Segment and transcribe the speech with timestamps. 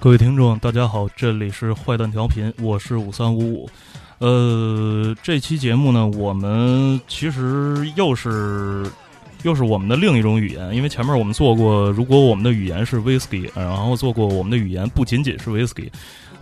[0.00, 3.70] 各位听众，大家好，这里是坏蛋调频，我是五三五五。
[4.18, 8.90] 呃，这期节目呢，我们其实又是
[9.48, 15.88] 又是我们的另一种语言，因为前面我们做过，如果我们的语言是 whisky，然后做过我们的语言不仅仅是 whisky。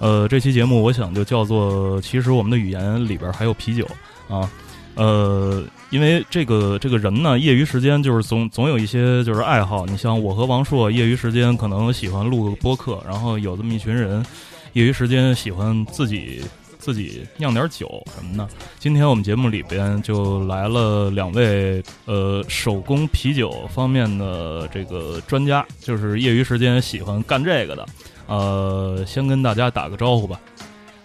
[0.00, 3.86] 呃，这期节目我想就叫做，其实我们的语言里边还有啤酒
[4.28, 4.50] 啊。
[4.96, 9.86] 呃，因为这个这个人呢，业余时间就是总总有一些就是爱好。
[9.86, 14.24] 你像我和王硕，业余时间可能喜欢录个播客，然后有这么一群人，
[14.72, 16.42] 业余时间喜欢自己
[16.86, 18.48] 自己酿点酒什么的。
[18.78, 27.84] 今天我们节目里边就来了两位呃手工啤酒方面的这个专家，就是业余时间喜欢干这个的。
[28.28, 30.40] 呃，先跟大家打个招呼吧。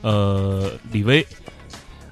[0.02, 1.26] 呃，李威。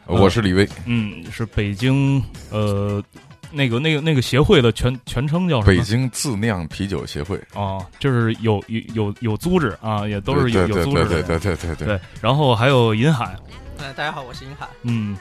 [0.08, 3.04] 我是李威，嗯，是北京呃，
[3.52, 5.78] 那个那个那个协会的全全称叫什么？
[5.78, 12.00] 北京自酿啤酒协会啊，就是有有有有组织啊，也都是有有组织的，对对对对对对。
[12.22, 13.36] 然后还有银海，
[13.80, 15.17] 哎，大家好，我是银海，嗯，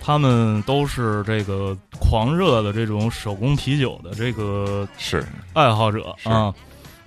[0.00, 6.54] 他们都是这个狂热的这种手工啤酒的这个是爱好者啊，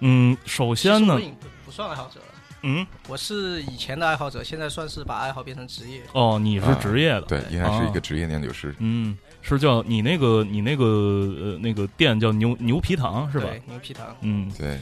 [0.02, 1.20] 嗯，首先呢，
[1.66, 2.20] 不算爱好者。
[2.68, 6.02] 嗯，我是以前的爱好者，现在算是把爱好变成职业。
[6.14, 8.74] 哦，你是职业的，对，应该是一个职业酿酒师。
[8.80, 9.16] 嗯，
[9.48, 13.48] 是叫你那个你那个呃那个店叫牛牛皮糖是吧？
[13.68, 14.08] 牛皮糖。
[14.22, 14.80] 嗯，对。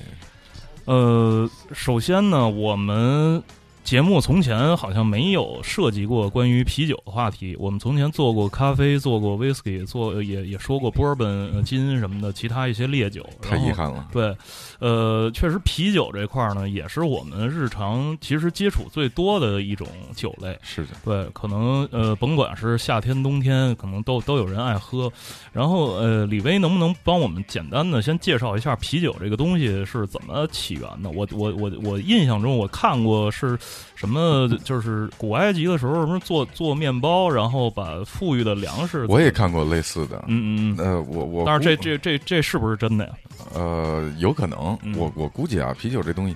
[0.85, 3.43] 呃，首先呢，我们。
[3.83, 7.55] 节目从前好像没有涉及过关于啤酒的话题。
[7.59, 13.27] 我们从前做过咖啡，做过 whisky，做也也说过波本、金什么的，其他一些烈酒。
[13.41, 14.07] 太遗憾了。
[14.11, 14.35] 对，
[14.79, 20.57] 呃，确实啤酒这块儿呢，也是我们日常其实接触最多的一种酒类。
[20.61, 20.91] 是的。
[21.03, 25.11] 对，可能呃，甭管是夏天、冬天，可能都都有人爱喝。
[25.51, 31.09] 然后呃，李威能不能帮我们简单的先介绍一下啤酒这个东西是怎么起源的？
[31.09, 33.59] 我我我我印象中我看过是。
[33.95, 39.05] 什么就是古埃及的时候，什么做做面包，然后把富裕的粮食。
[39.07, 40.85] 我也看过类似的，嗯嗯嗯。
[40.85, 43.13] 呃，我我，但是这这这这是不是真的呀？
[43.53, 44.77] 呃，有可能。
[44.97, 46.35] 我我估计啊，啤酒这东西，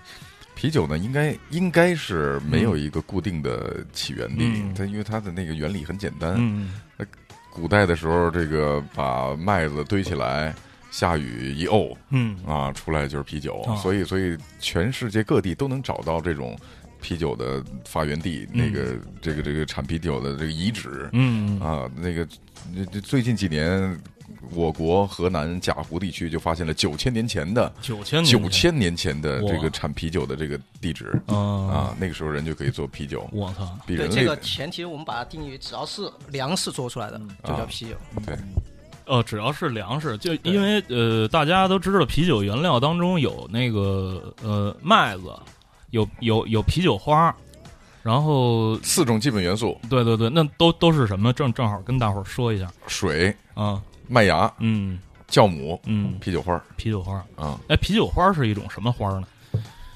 [0.56, 4.64] 啤酒呢，应该应该是没有一个固定的起源地。
[4.74, 6.36] 它因为它的那个原理很简单。
[6.38, 6.72] 嗯。
[6.96, 7.06] 那
[7.52, 10.56] 古代的时候，这个把麦子堆起来，
[10.90, 13.62] 下雨一沤，嗯啊，出来就是啤酒。
[13.82, 16.58] 所以所以全世界各地都能找到这种。
[17.02, 22.28] 啤酒的发源地，那个这个这个产啤酒的这个遗址，嗯啊，那个
[23.02, 24.00] 最近几年，
[24.52, 33.28] 我国河南贾湖地区就发现了九千年前的九千九千年前的这个产啤酒的这个地址啊，那个时候人就可以做啤酒。
[33.32, 33.78] 我操！
[33.86, 37.96] 对这个前提，我们把它定义，只要是粮食做出来的，就叫啤酒。
[38.26, 38.38] 对，
[39.06, 45.24] 呃，只要是粮食，就因为呃，大家都知道啤酒原料当中有那个呃麦子。
[45.92, 47.36] 有有有啤酒花，
[48.04, 49.80] 然后四种基本元素。
[49.90, 51.32] 对对对，那都都是什么？
[51.34, 52.72] 正正好跟大伙儿说一下。
[52.88, 55.00] 水啊，麦芽，嗯，
[55.30, 57.60] 酵母，嗯，啤酒花，啤酒花啊。
[57.70, 59.28] 哎，啤酒花是一种什么花呢？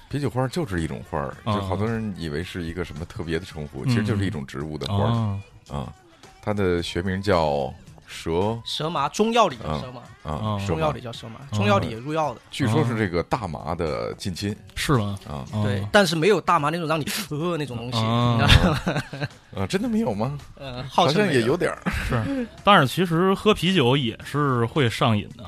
[0.10, 5.94] 啤酒花就是一种花儿，就好多人以为是一个什么特别的称呼，其实就是一种植物的花儿啊。
[6.42, 7.74] 它的学名叫。
[8.12, 12.42] 蛇蛇麻，中药里叫蛇麻啊，中药里叫蛇麻，中药里也入药的。
[12.52, 15.18] 据说是这个大麻的近亲，是吗？
[15.28, 19.28] 啊，对，但是没有大麻那种让你呃那种东西，你知道吗？
[19.64, 20.38] 啊，真的没有吗？
[20.58, 21.82] 呃，好像也有点儿。
[21.90, 25.46] 是，但是其实喝啤酒也是会上瘾的。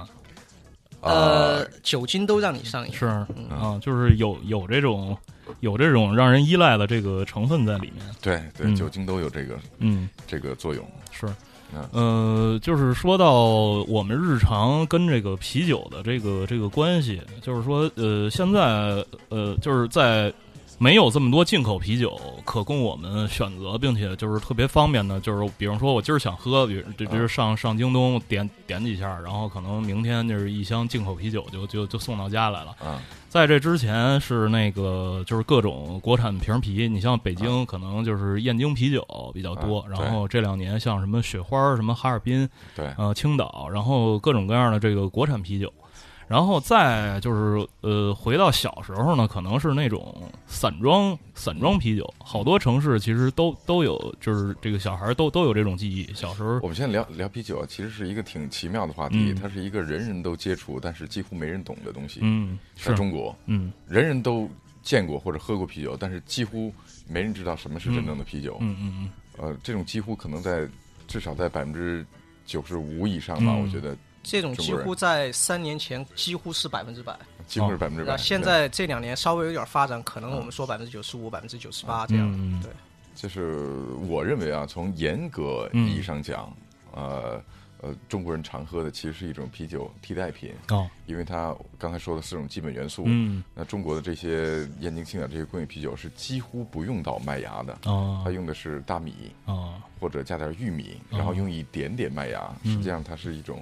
[1.02, 2.94] 呃，酒精都让你上瘾。
[2.94, 3.06] 是
[3.50, 5.16] 啊，就是有有这种
[5.60, 8.06] 有这种让人依赖的这个成分在里面。
[8.22, 10.90] 对对，酒精都有这个嗯这个作用。
[11.12, 11.28] 是。
[11.92, 13.34] 呃，就是说到
[13.88, 20.34] 我们日常跟这个啤酒的这个这个关系，就是说，呃，现在呃，就是在
[20.84, 32.76] 没有这么多进口啤酒可供我们选择，并且就是特别方便的，就是比方说我今儿想喝，比如这这是上上京东点点几下，然后可能明天就是一箱进口啤酒就就就送到家来了。
[33.30, 45.72] 在这之前是那个就是各种国产瓶啤，你像北京可能就是燕京啤酒比较多，然后这两年像什么雪花、什么哈尔滨，对，呃，青岛，然后各种各样的这个国产啤酒。
[46.34, 56.12] 然后再就是呃，回到小时候呢，可能是那种散装散装啤酒，好多城市其实都都有，就是这个小孩都都有这种记忆。
[56.16, 62.22] 小时候，我们现在聊聊啤酒，其实是一个挺奇妙的话题，它是一个人人都接触，但是几乎没人懂的东西。
[62.24, 64.50] 嗯，在中国，嗯，人人都
[64.82, 66.74] 见过或者喝过啤酒，但是几乎
[67.08, 68.58] 没人知道什么是真正的啤酒。
[68.60, 69.10] 嗯嗯嗯。
[69.38, 70.68] 呃，这种几乎可能在
[71.08, 72.04] 至少在百分之
[72.44, 73.96] 九十五以上吧，我觉得。
[74.24, 77.14] 这种几乎在三年前几乎是百分之百，
[77.46, 78.18] 几乎是百分之百。
[78.18, 82.62] 现在这两年稍微有点发展，可能我们说百分之九十五、百分之九十八这样。
[82.62, 82.72] 对，
[83.14, 86.52] 就是我认为啊，从严格意义上讲，
[86.94, 87.44] 呃
[87.82, 103.62] 呃，中国人常喝的其实是一种啤酒替代品哦，因为它刚才说的四种基本元素，嗯，那中国的这些燕京、青岛这些工业啤酒是几乎不用到麦芽的哦，它用的是大米哦，或者加点玉米，然后用一点点麦芽，实际上它是一种。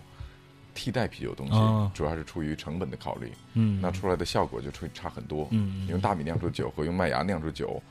[0.73, 1.53] 替代啤酒东西，
[1.93, 7.81] 主要是出于成本的考虑，嗯，那出来的效果就会差很多，嗯，用大米酿出酒和用麦芽酿出酒，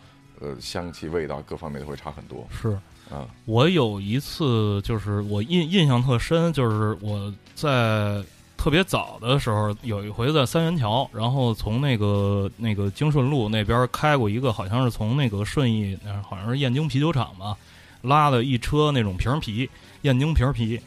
[0.40, 2.46] 呃，香气、味道各方面都会差很多。
[2.50, 2.70] 是，
[3.10, 8.22] 啊，我有一次就是我印印象特深，就是我在
[8.56, 17.56] 特别早的时候，有一回在三元桥，然后从那个那个京顺路那边开过一个，好像是从那个顺义，好像是燕京啤酒厂吧，
[18.02, 19.68] 拉了一车那种瓶啤，
[20.02, 20.80] 燕京瓶啤。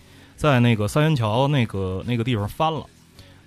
[0.43, 2.85] 在那个三元桥那个那个地方翻了，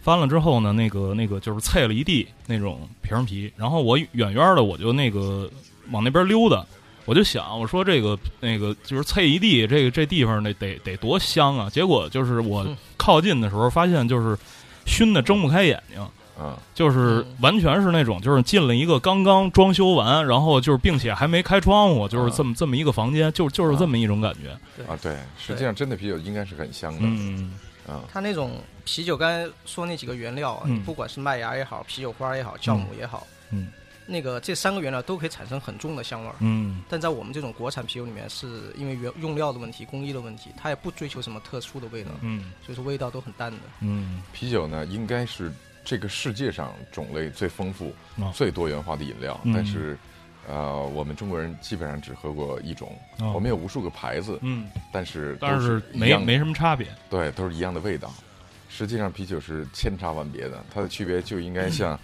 [0.00, 3.52] 翻了之后呢，那个那个就是碎了一地那种瓶皮。
[3.54, 5.46] 然后我远远的我就那个
[5.90, 6.64] 往那边溜达，
[7.04, 11.68] 我就想我说这个那个就是碎一地，这个这地方得得得多香啊！
[11.68, 12.66] 结果就是我
[12.96, 14.34] 靠近的时候发现就是
[14.86, 16.02] 熏的睁不开眼睛。
[16.38, 24.50] 啊，就是完全是那种，就是进了一个刚刚装修完，然后就是并且还没开窗户，就是这么这么一个房间，就就是这么一种感觉。
[24.86, 26.98] 啊，对，实际上真的啤酒应该是很香的。
[27.02, 27.54] 嗯，
[27.88, 33.68] 啊，它那种啤酒，刚才说那几个原料，不管是麦芽也好，啤酒花也好，酵母也好，嗯，
[34.04, 36.34] 那个这三个原料都可以产生很重的香味儿。
[36.40, 42.10] 嗯，但在我们这种国产啤酒里面，是因为原用料的问题、工艺的问题，它也不追求什么特殊的味道。
[42.20, 43.58] 嗯，所以说味道都很淡的。
[43.80, 45.50] 嗯，啤酒呢，应该是。
[45.86, 47.94] 这个世界上种类最丰富、
[48.34, 49.96] 最多元化的饮料，但是，
[50.48, 52.92] 呃，我们中国人基本上只喝过一种。
[53.32, 56.88] 我们有无数个牌子，嗯，但是但是没没什么差别。
[57.08, 58.12] 对，都是一样的味道。
[58.68, 61.96] 实际上，啤酒是千差万别的，它的区别就应该像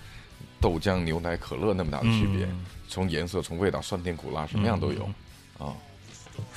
[0.60, 2.48] 豆浆、牛奶、可乐那么大的区别。
[2.88, 5.02] 从颜色、从味道、酸甜苦辣，什么样都有。
[5.58, 5.74] 啊，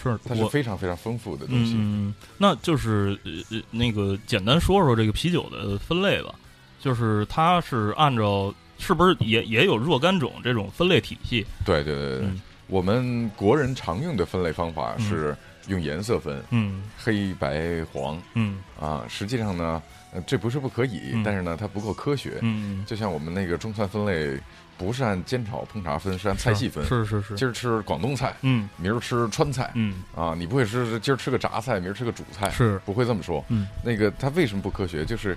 [0.02, 1.74] 是，它是非常非常丰富的东西。
[1.76, 6.36] 嗯，那就是呃那个简单说说这个啤酒的分类吧。
[6.86, 11.44] 就是它是按照是不是也也有若干种这种分类体系？
[11.66, 12.30] 对对对对，
[12.68, 15.36] 我们国人常用的分类方法是
[15.68, 18.60] 用颜色分，嗯，黑白黄，嗯。
[18.80, 19.82] 啊，实际上呢，
[20.28, 24.40] 这不是不可以，但是呢，它不够科学，嗯，就像我们那个中餐分类
[24.78, 30.04] 不是按煎炒烹炸分，是按菜系分，是是是，今儿吃广东菜，嗯，明儿吃川菜，嗯。
[30.16, 32.80] 啊，你不会是今儿吃个炸菜，明儿吃个主菜，是。
[32.86, 35.04] 不会这么说，嗯，那个它为什么不科学？
[35.04, 35.36] 就是。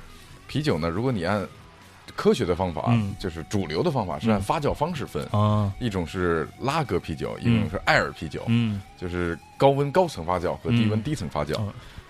[0.48, 0.88] 啤酒呢？
[0.88, 1.46] 如果你按
[2.16, 5.24] 科学的方法，就是主流的方法是按发酵方式分。
[5.26, 11.62] 啊，一种是拉格啤酒，一种是艾尔啤酒，嗯，就是高温高层发酵和低温低层发酵。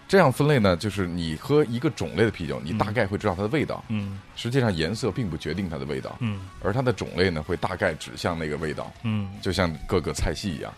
[0.06, 10.72] 这样分类呢，就是你喝一个种类的啤酒，你大概会知道它的味道，嗯，实际上颜色并不决定它的味道，嗯，而它的种类呢会大概指向那个味道，嗯，就像各个菜系一样，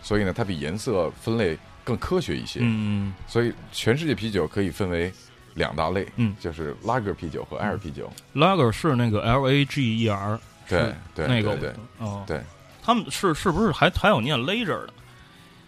[0.00, 5.12] 所以呢，它比颜色分类更科学一些，嗯，所以全世界啤酒可以分为。
[5.54, 8.10] 两大类，嗯，就是拉格啤酒和艾尔啤酒。
[8.32, 10.38] 拉格是那个 L A G E R，
[10.68, 12.42] 对对，那个对，哦，对，
[12.82, 14.92] 他们是是不是还还有念 lager 的？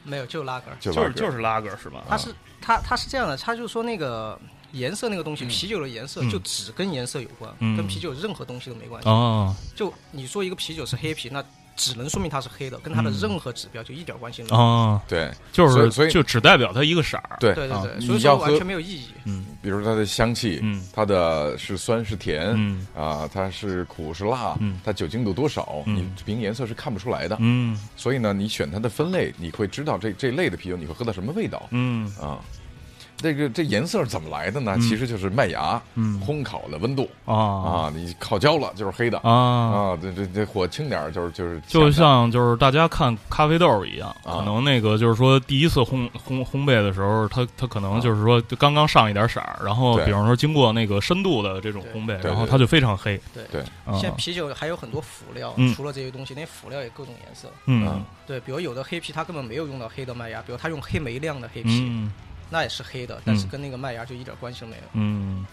[0.02, 2.04] 没有，就拉格，就是就是拉格是吧？
[2.08, 4.38] 它是它它是这样的，它就是说那个
[4.72, 9.08] 颜色那个东西，啤酒的颜色就只跟颜色有关，跟啤酒任何东西都没关系。
[9.08, 11.44] 哦，就你说一个啤酒是黑啤，那。
[11.76, 14.56] 只能说明它是黑的，跟它的任何指标就一点关系没有。
[14.56, 17.36] 啊，对，就是所以就只代表它一个色儿。
[17.40, 19.08] 对对对对，所以说完全没有意义。
[19.24, 27.36] 嗯，比如它的香气，嗯，它的是酸是甜，嗯啊，它是苦是辣，嗯，它酒精度多少，你凭颜色是看不出来的。
[27.40, 31.66] 嗯，所以呢，你选它的分类，你会知道这这类的啤酒你会喝到什么味道。
[31.70, 32.38] 嗯啊。
[33.24, 34.76] 这个这颜色是怎么来的呢？
[34.80, 35.80] 其实就是麦芽
[36.26, 37.92] 烘烤的温度啊啊！
[37.96, 39.98] 你烤焦了就是黑的啊啊！
[40.02, 53.18] 这这这火轻点就是就是就像就是大家看咖啡豆一样，可能那个就是说第一次烘烘烘焙的时候，它它可能就是说就刚刚上一点色儿，然后比方说经过那个深度的这种烘焙，然后它就非常黑。
[53.32, 53.64] 对对，
[53.98, 57.48] 现在啤酒还有很多辅料，除了这些东西，那辅料也各种颜色。
[57.64, 62.06] 嗯，对，比如有的黑啤它根本没有用到黑的麦芽，比如它用黑莓酿的黑啤。
[62.54, 64.82] 那也是黑的，但是跟那个麦芽就一点关系都没有。
[64.92, 65.44] 嗯，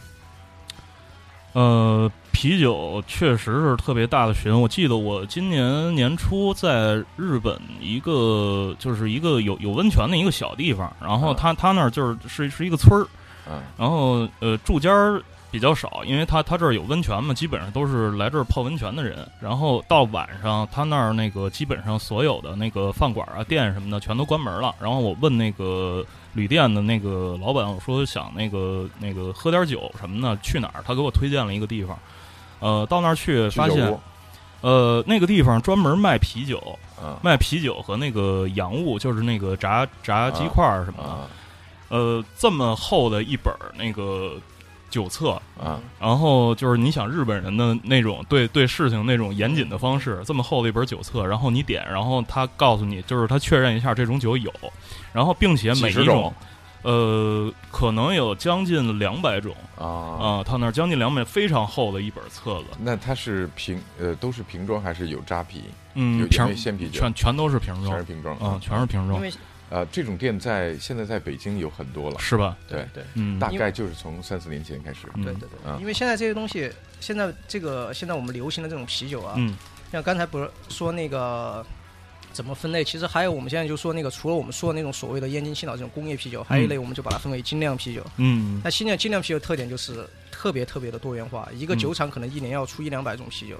[1.53, 4.53] 呃，啤酒确实是特别大的群。
[4.53, 13.07] 我记得我今年年初在日本一个就是一个有有温泉的一个小地方，然后他他那儿就是是是一个村儿，
[13.49, 15.19] 嗯，然后呃住家儿
[15.51, 19.27] 比较少，因为他他这儿有温泉嘛，基本上都是来这儿泡温泉的人。
[19.39, 24.73] 然后到晚上，他那儿那个基本上所有的那个饭馆啊、店什么的全都关门了。
[24.79, 26.03] 然后我问那个。
[26.33, 30.81] 旅店的那个老板，我说想那个那个喝点酒什么的，去哪儿？
[30.87, 31.99] 他给我推荐了一个地方，
[32.61, 33.99] 呃，到那儿去发现，
[34.61, 36.79] 呃，那个地方专门卖啤酒，
[37.21, 44.35] 卖啤酒和那个洋物，就是那个炸炸鸡块什么的，呃，这么厚的一本那个。
[44.91, 54.53] 酒册啊，然后就是你想日本人的那种对对事情那种严谨的方式，这么厚的一本酒册，然后你点，然后他告诉你，就是他确认一下这种酒有，
[55.11, 56.31] 然后并且每一种，
[56.83, 59.55] 呃，可能有将近两百种。
[59.77, 59.87] 啊。
[59.87, 62.65] 啊，他那将近两百非常厚的一本册子。
[62.77, 65.63] 那它是瓶呃都是瓶装还是有扎啤？
[65.95, 66.99] 嗯，瓶鲜啤酒？
[66.99, 68.37] 全全都是瓶装，全是瓶装。
[68.37, 69.15] 啊，全是瓶装。
[69.17, 69.31] 因为
[69.71, 72.57] 呃，这种店在现在在北京有很多了，是吧？
[72.67, 75.07] 对对，嗯，大概就是从三四年前开始。
[75.15, 79.55] 对对对，因为现在这些东西，现在这个现在我们流行的这种啤酒啊，嗯，
[79.89, 81.65] 像刚才不是说那个
[82.33, 82.83] 怎么分类？
[82.83, 88.05] 其实还有我们现在就说那个，除了我们说的那种所谓的燕京、青岛这种工业啤酒，还有一类我们就把它分为精酿啤酒。
[88.17, 93.55] 嗯，那精酿精酿啤酒特点就是特别特别的多元化，一个酒厂可能一年要出一两百种啤酒。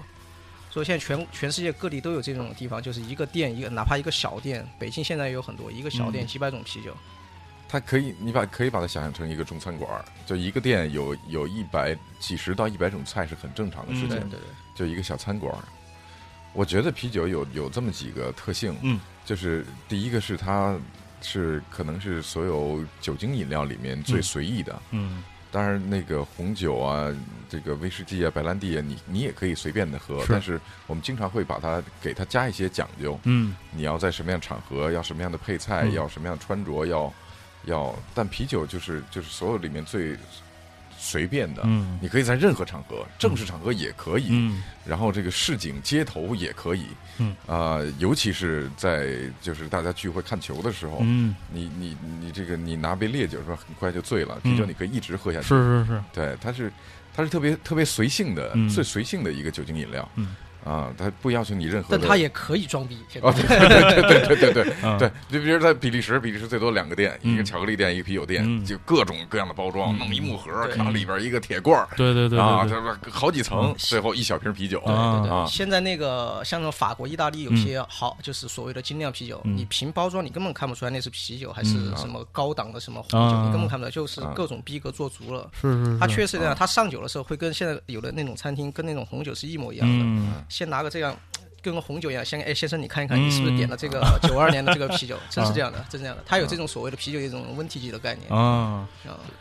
[0.71, 6.95] 所以现在全全世界各地都有这种地方，就是一个店一个，哪怕一个小店，北京现在也有很多，一个小店几百种啤酒。
[7.67, 14.09] 它可以，你把可以把它想象成一个中餐馆，就一个店有有一百几十到一百种菜是很正常的事情。
[14.09, 14.39] 对对对，
[14.75, 15.53] 就一个小餐馆。
[16.53, 20.77] 我觉得啤酒有有这么几个特性，嗯，就是第一个是它
[21.21, 25.21] 是可能是所有酒精饮料里面最随意的，嗯。
[25.51, 27.13] 当然，那个红酒啊，
[27.49, 30.23] 这个威士忌啊，白兰地啊，你你也可以随便的喝。
[30.29, 33.19] 但是我们经常会把它给它加一些讲究。
[33.23, 37.13] 嗯，你要在什么样场合，要什么样的配菜，要什么样的穿着，要
[37.65, 37.93] 要。
[38.15, 40.17] 但啤酒就是就是所有里面最。
[41.03, 46.85] 随便的，嗯，你可以在任何场合，正式场合也可以，嗯，然后这个市井街头也可以，
[47.17, 56.71] 嗯，啊，尤其是在就是大家聚会看球的时候，嗯，你你你这个你拿杯烈酒说很快就醉了，啤酒你可以一直喝下去，是是是，对，它是
[57.15, 60.35] 它是特别特别随性的，最随性的一个酒精饮料，嗯。
[60.63, 62.97] 啊，他不要求你任何，但他也可以装逼。
[63.21, 72.67] 哦，对对对对对对对，就比如在比利时，比利时最多两个店，一个巧克力店，一个啤酒店，就各种各样的包装，弄一木盒，看里边一个铁罐对对对啊，
[73.09, 75.47] 好几层，最后一小瓶啤酒对对。
[75.47, 85.49] 现在那个像那种法国、意大利有些好，就是所谓的精酿啤酒，你凭包装你根本看不出来那是啤酒还是什么高档的什么红酒，你根本看不出来，就是各种逼格做足了。
[85.59, 91.17] 是是，它确实这样，他上酒的时候会跟现在有的那种餐厅跟那种红酒是一模一样的，先拿个这样。
[91.63, 95.15] 跟个红酒一样，先哎，先生，你看一看，你是不是点了这个 九二年的这个啤酒？
[95.29, 96.23] 真是这样的，真是这样的。
[96.25, 98.89] 它有这种所谓的啤酒一种温体级的概念啊。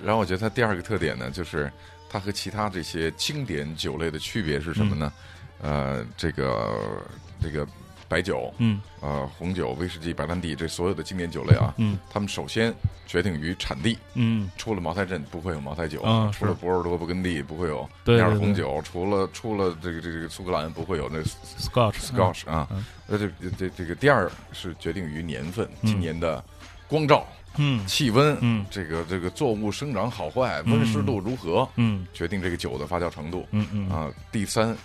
[0.05, 1.73] 然后我觉得它第二个特点呢，就是
[2.11, 5.13] 它和其他这些经典酒类的区别是什么呢？
[5.63, 7.03] 呃，这个
[7.43, 7.67] 这个。
[8.11, 12.75] 白酒，嗯，呃，红酒、威士忌、白兰地，这所有的经典酒类啊，嗯，他们首先
[13.07, 22.69] 决定于产地，嗯，出了茅台镇不会有茅台酒，啊，除了波尔多、勃艮第不会有那样的红酒，除了出了这个这个苏格兰不会有那 Scotch，Scotch 啊，
[23.07, 26.45] 那这这这个第二是决定于年份，今年的
[26.89, 27.25] 光照，
[27.59, 33.89] 嗯，气温，嗯，这个这个作物生长好坏，温湿度如何，嗯，决定这个酒的发酵程度，嗯嗯。
[33.89, 34.77] 啊，第三。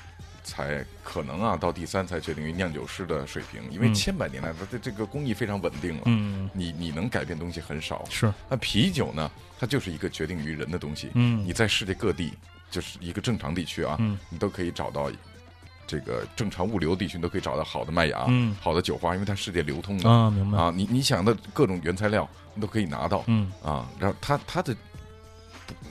[0.46, 6.04] 才可能啊，到第三才决定于酿酒师的水平，因为千百年来，它的这个工艺非常稳定了。
[6.06, 8.06] 嗯，你你能改变东西很少。
[8.12, 9.30] 是，那啤酒呢？
[9.60, 11.10] 它就是一个决定于人的东西。
[11.16, 12.32] 嗯，你在世界各地，
[12.70, 13.98] 就是一个正常地区啊，
[14.30, 15.12] 你都可以找到
[15.88, 20.72] 这个正常物流地区，都可以找到好的麦芽，嗯，好的酒花，因为它世界流通的啊，明白啊。
[20.75, 23.24] 你你想的各种原材料，你都可以拿到。
[23.25, 24.75] 嗯，啊，然后它它的。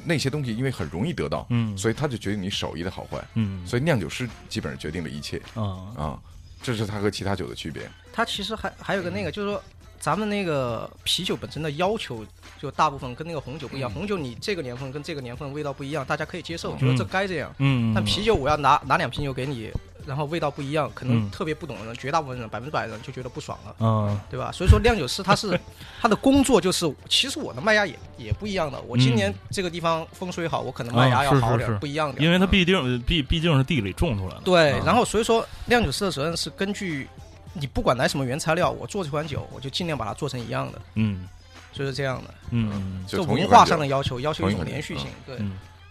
[0.04, 5.62] 那些东西因为很容易得到，嗯，所以它就决定你手艺的好坏，嗯，所以酿酒师基本上决定了一切，啊
[5.96, 6.18] 啊，
[6.62, 7.88] 这是它和其他酒的区别。
[8.12, 9.62] 它其实还还有个那个，就是说
[9.98, 12.24] 咱们那个啤酒本身的要求，
[12.60, 13.90] 就大部分跟那个红酒不一样。
[13.90, 17.54] 红酒你这个年份跟这个年份味道不一样，大家可以接受，觉得这该这样。
[17.58, 19.70] 嗯，但啤酒我要拿拿两瓶酒给你。
[20.06, 24.52] 然后味道不一样，可能特别不懂的人，绝大部分人百分之百的人就觉得不爽了，嗯，对吧？
[24.52, 25.58] 所以说酿酒师他是
[26.00, 28.80] 他的工作就是，其实我的麦芽也也不一样的。
[28.82, 32.20] 我今年这个地方风水好，我可能麦芽要好点，不一样的。
[32.20, 34.40] 因为它毕竟毕毕竟是地里种出来的。
[34.44, 37.08] 对，然后所以说酿酒师的责任是根据
[37.52, 40.80] 你不管来什么原材料，我做这款酒，我就尽量把它做成一样的。
[40.94, 41.26] 嗯，
[41.72, 42.34] 就是这样的。
[42.50, 45.06] 嗯，就文化上的要求，要求一种连续性。
[45.26, 45.38] 对。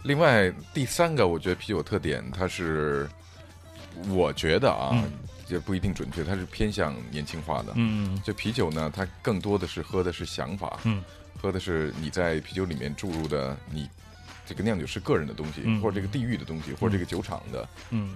[0.03, 3.09] 另外第三个，我觉得啤酒特点，它是
[4.09, 5.03] 我觉得啊，
[5.47, 7.73] 也不一定准确，它是偏向年轻化的。
[7.75, 11.03] 嗯，就啤酒呢，它更多的是喝的是想法，嗯，
[11.41, 13.89] 喝的是你在啤酒里面注入的你
[14.45, 17.67] 这个酿酒师个人的东西，或者这个地域的东西，或者这个酒厂的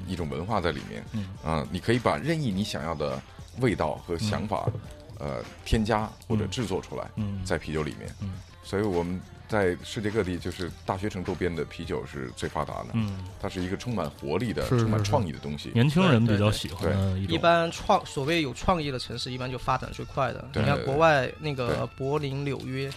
[0.07, 1.03] 一种文化在里面。
[1.13, 1.27] 嗯。
[1.43, 3.21] 啊，你可以把任意你想要的
[3.59, 4.69] 味道和想法，
[5.19, 7.09] 呃，添加或者制作出来，
[7.45, 8.13] 在啤酒里面。
[8.21, 9.19] 嗯，所以我们。
[9.47, 12.87] 在世界各地，就是大学城周边的啤酒是最发达的。
[12.93, 15.71] 嗯，它是一个充满活力的、充满创意的东西。
[15.73, 16.91] 年轻人比较喜欢。
[17.29, 20.49] 一般创所谓有创意的城市，一般就发展最快的。
[20.53, 22.91] 你看国外那个柏林、纽约，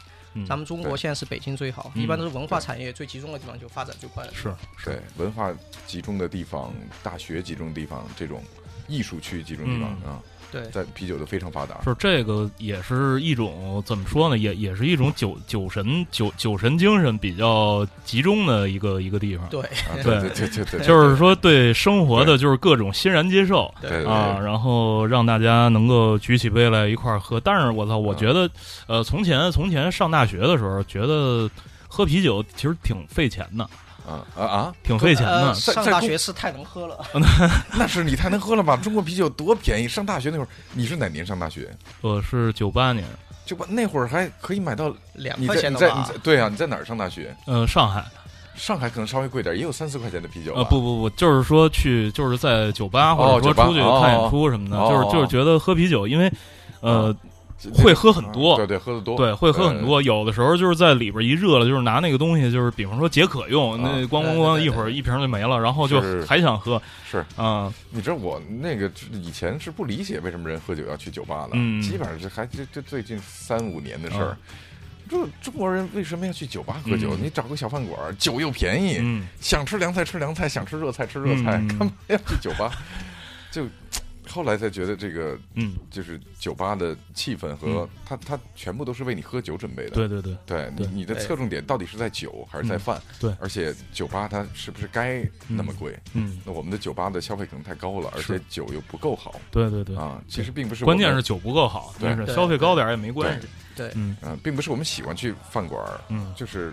[0.46, 1.92] 咱们中国现在是北京最好。
[1.94, 4.32] 一般都是文化产业最集中的地方，就发展最快的。
[4.34, 4.52] 是，
[4.84, 5.52] 对文化
[5.86, 8.42] 集中的地方、大学集中的地方、这种
[8.88, 10.20] 艺术区集中地方啊。
[10.50, 11.80] 对，在啤酒都非常发达。
[11.84, 14.36] 是这个，也是一种怎么说呢？
[14.38, 19.48] 也也是一种酒酒神酒酒神精神比较集中的一个一个地方。
[19.48, 19.62] 对，
[20.02, 23.72] 对对对对，就是说对生活的就是各种欣然接受
[24.06, 27.38] 啊，然后让大家能够举起杯来一块儿喝。
[27.40, 28.50] 但是我操，我觉得
[28.86, 31.48] 呃，从前从前上大学的时候，觉得
[31.88, 33.68] 喝啤酒其实挺费钱的。
[34.06, 34.72] 啊啊啊！
[34.82, 35.54] 挺费钱的。
[35.54, 36.98] 上大学是太能喝了，
[37.76, 38.76] 那是你太能喝了吧？
[38.76, 39.88] 中国啤酒多便宜！
[39.88, 41.68] 上大学那会儿，你是哪年上大学？
[42.00, 43.04] 我是九八年，
[43.44, 46.10] 九八那会儿还可以买到两块钱的吧？
[46.22, 47.34] 对啊，你在哪儿上大学？
[47.46, 48.04] 呃，上海。
[48.56, 50.52] 上海可能稍微贵点，也有三四块钱的啤酒。
[50.54, 56.30] 呃，不不不，就是说去，就是在酒吧或者说出去看演出什么的，就是就是觉得喝啤酒，因为
[56.80, 57.14] 呃。
[57.74, 60.00] 会喝很多，对对，喝的多，对，会喝很多。
[60.02, 66.80] 有的时候就是在里边一热了，就是拿那个东西，就是比方说解渴用，那咣咣咣，一会儿一瓶就没了，然后就还想喝。
[67.10, 74.36] 是啊，你知道我那个以前是不理解为什么人喝酒要去酒吧的，基本上是还就就最近三五年的事儿。
[75.08, 77.16] 这中国人为什么要去酒吧喝酒？
[77.16, 82.72] 你找个小饭馆，酒又便宜，想吃凉菜吃凉菜，想吃热菜吃热菜，干嘛要去酒吧？
[83.50, 83.66] 就。
[84.30, 89.90] 后来才觉得这个，嗯，就是酒吧的气氛和它，它全部都是为你喝酒准备的。
[89.90, 93.00] 对对对，对你你的侧重点到底是在酒还是在饭？
[93.18, 95.98] 对，而且酒吧它是不是该那么贵？
[96.14, 99.40] 嗯，那我们的酒吧的消费可能太高了，而且酒又不够好。
[99.50, 103.48] 对对对，啊，其实并不是，关键是酒不够好，但是，消费高点也没关系。
[103.74, 104.16] 对，嗯。
[104.42, 106.72] 并不是我们喜欢去饭馆，嗯，就是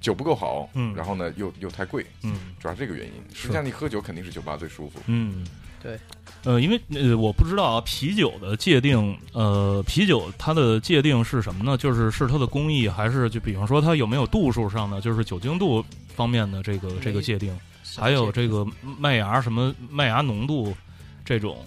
[0.00, 3.12] 酒不够好，嗯，然后呢又又太贵，嗯，主要是这个原因。
[3.34, 5.46] 实际上你喝酒肯定是酒吧最舒服，嗯。
[5.82, 5.98] 对，
[6.46, 11.76] 呃，因为呃，我不知道啊，啤酒的界定，呃，啤酒它的界定是什么呢？
[11.76, 17.52] 就是是它的工艺，还是就比方说它有没有度数上的，就是酒精度方面的这个这个界定，
[17.98, 18.64] 还有这个
[18.96, 20.72] 麦芽什么麦芽浓度
[21.24, 21.58] 这种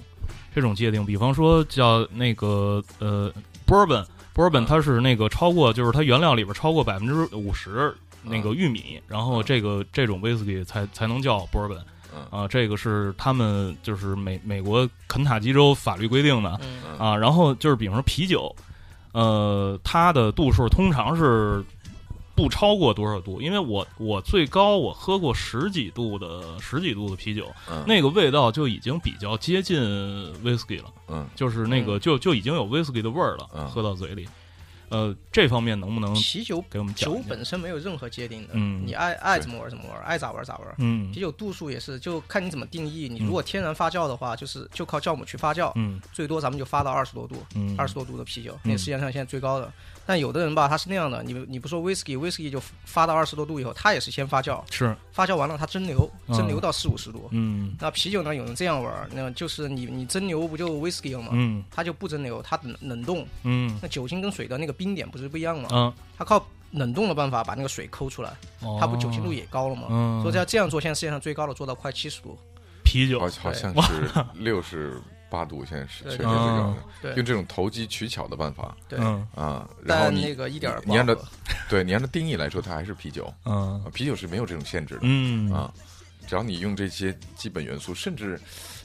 [0.56, 1.06] 这种界定。
[1.06, 3.30] 比方说叫那个呃
[3.68, 11.82] ，bourbon，bourbon 它是那个超过，就是它原料里边超过百分之五十那个玉米，然后这个这种威士忌才才能叫 bourbon。
[12.30, 16.60] 啊，这个是他们就是美美国肯塔基州法律规定的
[16.98, 17.16] 啊。
[17.16, 18.56] 然后就是比方说啤酒，
[19.12, 21.64] 呃，它的度数通常是
[22.36, 23.42] 不超过多少度？
[23.42, 27.48] 因为我我最高我喝过十几度的十几度的啤酒，
[27.86, 29.80] 那个味道就已经比较接近
[30.44, 30.86] 威士忌了。
[31.08, 34.28] 嗯，就是那个就就已经有威士忌的味儿了，喝到嘴里。
[34.90, 37.12] 呃，这方面能不能啤酒给我们讲？
[37.12, 40.76] 酒本身没有任何界定的，嗯，你爱爱怎么玩怎么玩，爱咋玩咋玩。
[40.80, 43.08] 嗯，啤酒度数也是，就看你怎么定义。
[43.08, 49.72] 你如果天然发酵的话，就是就靠酵母去发酵，嗯，最多咱们就发到二十多度，嗯，二十多度的啤酒，那世界上现在最高的。
[50.10, 61.30] 但有的人吧，他是那样的，你你不说 whisky，whisky 就发到二十多度以后，他也是先发酵，是发酵完了，它蒸馏，蒸馏到四五十度，嗯，那啤酒呢，有人这样玩，那就是你你蒸馏不就 whisky 了吗？
[61.34, 65.70] 嗯，它就不蒸馏，它冷冷冻，嗯，那酒精跟水的那个冰点不是不一样吗？
[65.72, 68.36] 嗯，它靠冷冻的办法把那个水抠出来，
[68.80, 69.90] 它不酒精度也高了吗？
[69.92, 72.36] 嗯，所以要这样做，现在世界上最高的做到快七十度，
[72.84, 75.00] 啤酒好像是六十。
[75.30, 79.00] 八度现在是确实是这样的，用这种投机取巧的办法，对。
[79.36, 81.16] 啊，然后你那个一点你按照
[81.70, 85.52] 对你按照定义来说，它还是啤酒，嗯，啤酒是没有这种限制的，嗯。
[85.52, 85.72] 啊，
[86.28, 88.40] 只要你用这些基本元素，甚至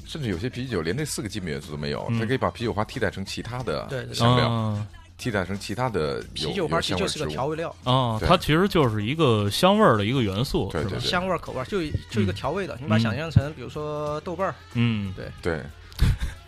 [0.06, 4.78] 甚至有些啤酒连这四个基本元素都没有，它可以把啤酒花替代成其他的香料，
[5.16, 11.80] 替代成其他的啤酒花，其实就是个调味料啊，它其实就是一个香味儿的一个元素，对对，香味儿口味儿就
[12.10, 15.30] 就一个调味的，你把它想象成比如说豆瓣儿，嗯，对。
[15.42, 15.62] 对。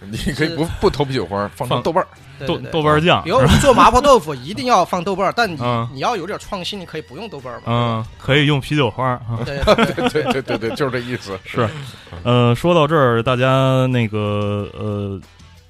[0.00, 3.22] 你可以不不投啤酒花，放豆瓣儿，豆豆瓣酱。
[3.24, 5.58] 比如我们做麻婆豆腐，一定要放豆瓣儿，但你
[5.92, 7.64] 你要有点创新，你可以不用豆瓣儿嘛。
[7.66, 9.18] 嗯，可以用啤酒花。
[9.44, 11.38] 对对对对对，就是这意思。
[11.44, 11.68] 是，
[12.24, 15.20] 呃，说到这儿，大家那个呃，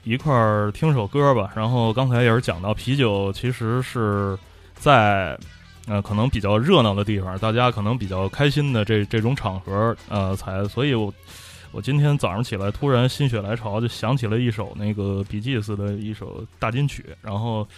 [0.02, 1.50] 一块儿听首歌吧。
[1.54, 4.36] 然后刚才也是讲到啤酒，其实是
[4.74, 5.38] 在
[5.86, 11.14] 呃，可能比较热闹的地方，大家可能比较开心的这这种场合，呃，才，所以我我
[11.76, 17.68] 我今天早上起来突然心血来潮，就想起了一首那个比基斯的一首大金曲，然后，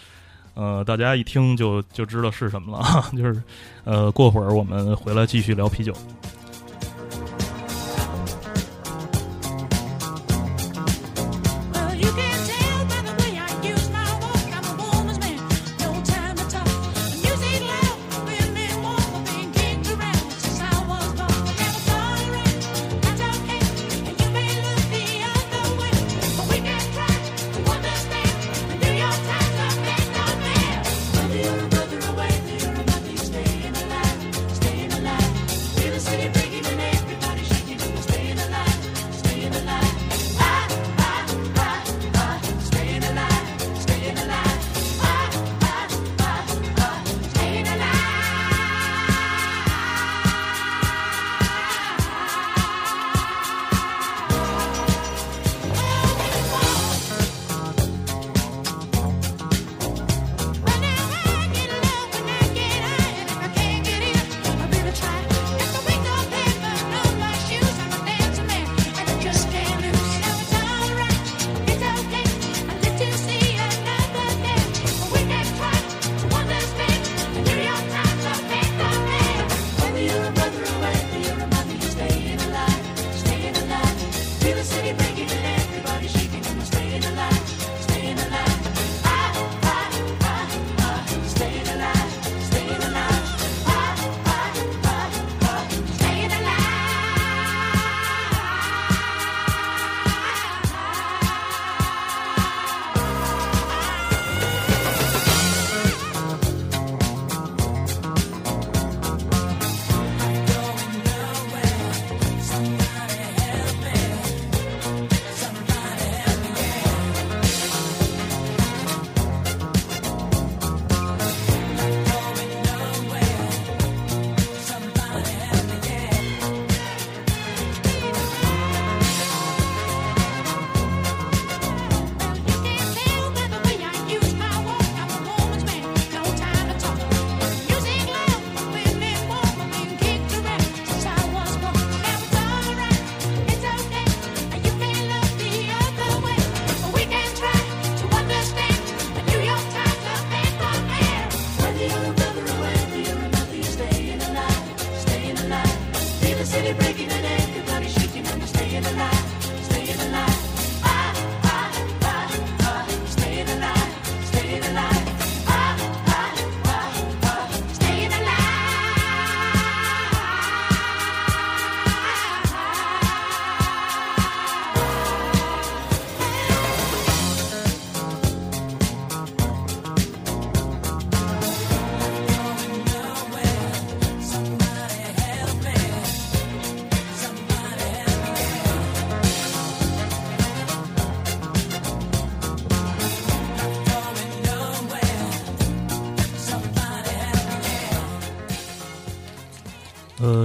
[0.55, 2.85] 呃，大家一听就就知道是什么了，
[3.19, 3.43] 就是，
[3.83, 5.93] 呃，过会儿我们回来继续聊啤酒。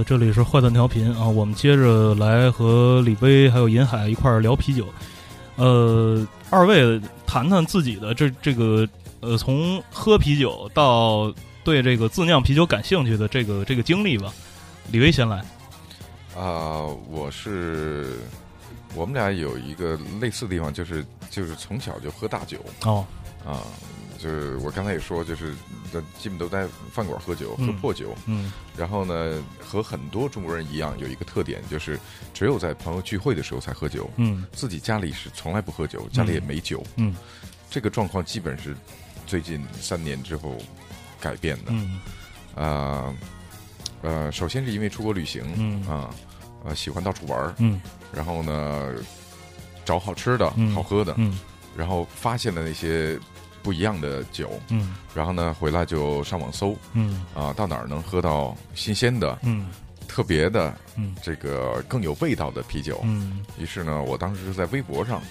[0.06, 4.86] 这里是坏蛋调频啊，我们接着来和李威还有银海一块儿聊啤酒。
[5.56, 8.86] 呃，二位谈谈自己的这这个
[9.20, 14.32] 呃，从喝啤酒到对这个自酿啤酒感兴趣的这个这个经历吧。
[14.92, 15.38] 李威先来。
[16.36, 18.18] 啊，我是
[18.94, 22.58] 我们俩有一个类似的地方，就是就是从小就喝大酒。
[22.84, 23.06] 哦，
[23.46, 23.62] 啊。
[24.18, 25.54] 就是我刚才也说，就是
[26.18, 28.14] 基本都在饭馆喝酒，喝破酒。
[28.26, 31.98] 嗯，然后呢，和很多中国人一样，有一个特点，就是
[32.32, 34.08] 只有在朋友聚会的时候才喝酒。
[34.16, 36.82] 嗯，自己家里是从来不喝酒，家里也没酒。
[36.96, 37.14] 嗯，
[37.68, 38.76] 这个状况基本是
[39.26, 40.56] 最近三年之后
[41.20, 41.70] 改变的。
[41.70, 42.00] 嗯，
[42.54, 43.14] 啊，
[44.02, 45.44] 呃，首先是因为出国旅行。
[45.56, 46.10] 嗯啊，
[46.64, 47.54] 呃，喜欢到处玩。
[47.58, 47.80] 嗯，
[48.12, 48.94] 然后呢，
[49.84, 51.14] 找好吃的好喝的。
[51.18, 51.38] 嗯，
[51.76, 53.18] 然后发现了那些。
[53.64, 59.70] 不一样的酒，嗯，然后呢，回来就上网搜，嗯，啊，到哪儿能喝到新鲜的，嗯，
[60.06, 65.22] 特别的，嗯，这个更有味道的啤酒，嗯，于是呢，我当时是在微博上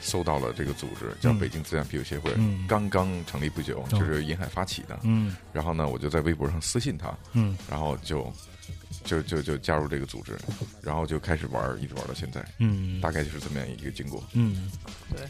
[0.00, 8.32] 搜到了这个组织，叫北京自然啤酒协会，嗯，刚刚成立不久，就是银海发起的，嗯，然后呢，我就在微博上私信他，嗯，然后就。
[9.04, 10.36] 就就就加入这个组织，
[10.80, 12.44] 然后就开始玩，一直玩到现在。
[12.58, 14.22] 嗯，大概就是这么样一个经过。
[14.32, 14.70] 嗯，
[15.10, 15.26] 对。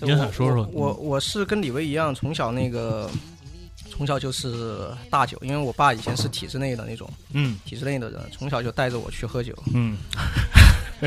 [0.00, 3.10] 您想说说，我我是跟李威一样，从小那个
[3.90, 9.96] 从小就是大酒，因为我爸以前是体制内的那种，嗯，体制内的人，从小就带着我去喝酒，嗯。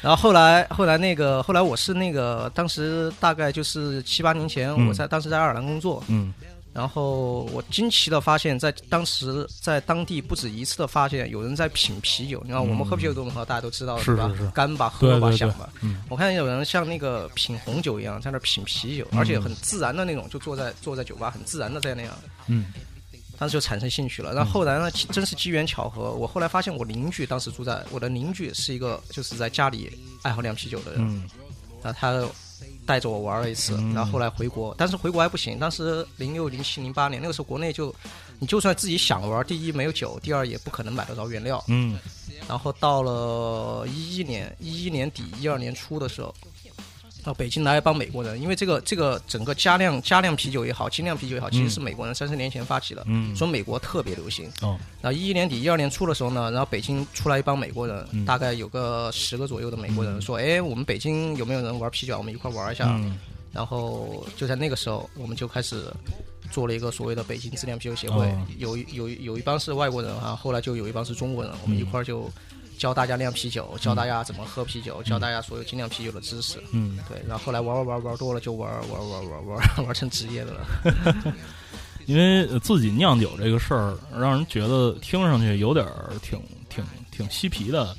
[0.00, 6.32] 然后后来，后来那个，后来我是那个，当时大概就是七八年前，我在当时在爱尔兰工作，嗯。
[6.74, 12.42] 然后我惊奇的发现，在当时在当地不止一次的发现，有人在品啤酒。
[12.44, 14.28] 你看，我们喝啤酒的文化大家都知道是吧？
[14.52, 15.72] 干吧，喝吧，香吧。
[16.08, 22.12] 我看有人像那个品红酒一样在那品啤酒，而且很自然的那种，就坐在坐在酒吧，很自然的在那样。
[22.48, 22.66] 嗯。
[23.38, 24.34] 当时就产生兴趣了。
[24.34, 31.00] 然后后来呢，真是机缘巧合，我后来发现我邻居当时住在我的邻居是一个就是在家里爱好酿啤酒的人。
[31.00, 31.22] 嗯。
[31.84, 32.26] 那他。
[32.86, 35.58] 带着我玩了一次，然后后来回国，但是回国还不行。
[35.58, 37.94] 当时零六、零七、零八年那个时候，国内就
[38.38, 41.62] 你就算自己想玩，第一没有酒，第二也不可能买得着原料。
[41.68, 41.98] 嗯。
[42.48, 46.34] 然后到了一一年，一一年底、一二年初的时候。
[47.24, 54.46] 到北京来一帮美国人，因为这个这个整个加量加量啤酒也好，精酿啤酒也好，其实是美国人三十年前发起的，说美国特别流行。
[54.60, 62.18] 哦，然后一一年底、一二年初的时候呢，然后北京出来一帮美国人，大概有个十个左右的美国人，说：“哎，我们北京有没有人玩啤酒？
[62.18, 62.94] 我们一块玩一下。”
[63.50, 65.84] 然后就在那个时候，我们就开始
[66.50, 72.30] 做了一个所谓的北京质量啤酒协会，有有有一帮是外国人啊，后来就有一帮是中国人，我们一块就。
[72.78, 76.62] 教大家酿啤酒，教大家怎么喝啤酒，教大家所有精酿啤酒的知识。
[76.72, 77.22] 嗯，对。
[77.28, 81.34] 然后后来玩玩玩玩多了，就玩玩玩玩玩 玩成职业的了。
[82.06, 87.96] 因为自己酿酒这个事儿，让人觉得听上去有点儿挺挺挺嬉皮的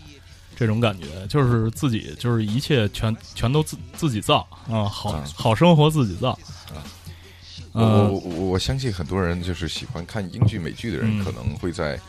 [0.56, 6.38] 这种感觉，就是自己就是一切全全都自自己造啊，好好生活自己造
[6.70, 6.86] 啊。
[7.72, 12.00] 我我我相信很多人就是喜欢看英剧美剧的人，可能会在。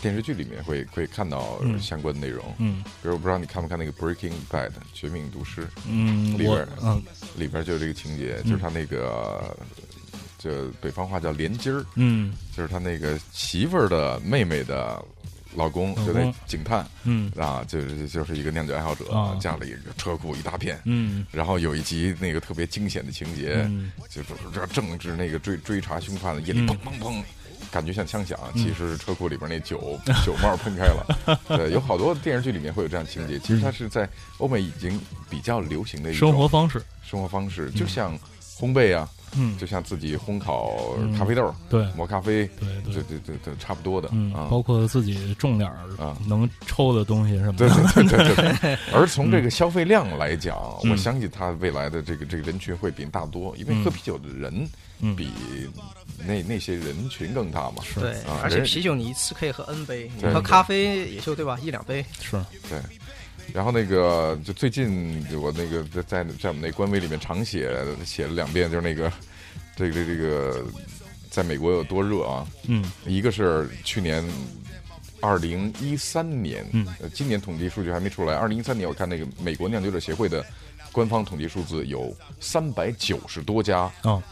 [0.00, 7.02] 电视剧里面会会看到相关的内容，嗯，比如我不知道你看不看那个《Breaking Bad》绝命毒师，嗯，里边嗯。
[7.36, 9.56] 里边就有这个情节，就是他那个
[10.38, 15.02] 就北方话叫连襟儿，嗯，就是他那个媳妇儿的妹妹的
[15.54, 17.32] 老公就那警探，嗯。
[17.36, 19.04] 啊，就是就是一个酿酒爱好者，
[19.40, 23.66] 家里车库一大片，嗯，然后有一集那个特别惊险的情节，
[24.10, 27.22] 就是这正值那个追追查凶犯的夜里砰砰砰。
[27.70, 31.38] 感觉像枪响，其实是车库里边那酒 酒帽喷开了。
[31.56, 33.38] 对，有好多电视剧里面会有这样情节。
[33.38, 36.82] 其实它是在欧美已经比较流行的一种生活方式。
[37.02, 38.18] 生活方式就像
[38.58, 44.48] 烘焙啊，嗯，就像自己烘烤咖啡豆，对，磨咖啡，对对对对对，差不多的啊。
[44.50, 47.68] 包括自己种点儿啊能抽的东西什么的。
[47.94, 48.78] 对对对对。
[48.92, 50.56] 而从这个消费量来讲，
[50.90, 54.68] 我相信它未来的这个这个人群会比大多，因为喝啤酒的人
[55.16, 55.30] 比。
[56.24, 57.82] 那那些人群更大嘛？
[57.98, 58.14] 对，
[58.44, 61.58] 而且啤酒你一次可以喝 N 杯，你喝咖啡也就对吧？
[61.60, 62.40] 一两杯是。
[62.68, 62.78] 对，
[63.52, 67.70] 然后那个就最近我那个在在在我们那官微里面常写
[68.04, 69.12] 写了两遍，就是那个
[69.76, 70.64] 这个这个
[71.30, 72.46] 在美国有多热啊？
[72.66, 74.24] 嗯，一个是去年
[75.20, 78.34] 二零一三年，嗯，今年统计数据还没出来。
[78.34, 80.44] 二零一三年我看那个美国酿酒者协会的
[80.90, 84.22] 官方统计数字有三百九十多家啊。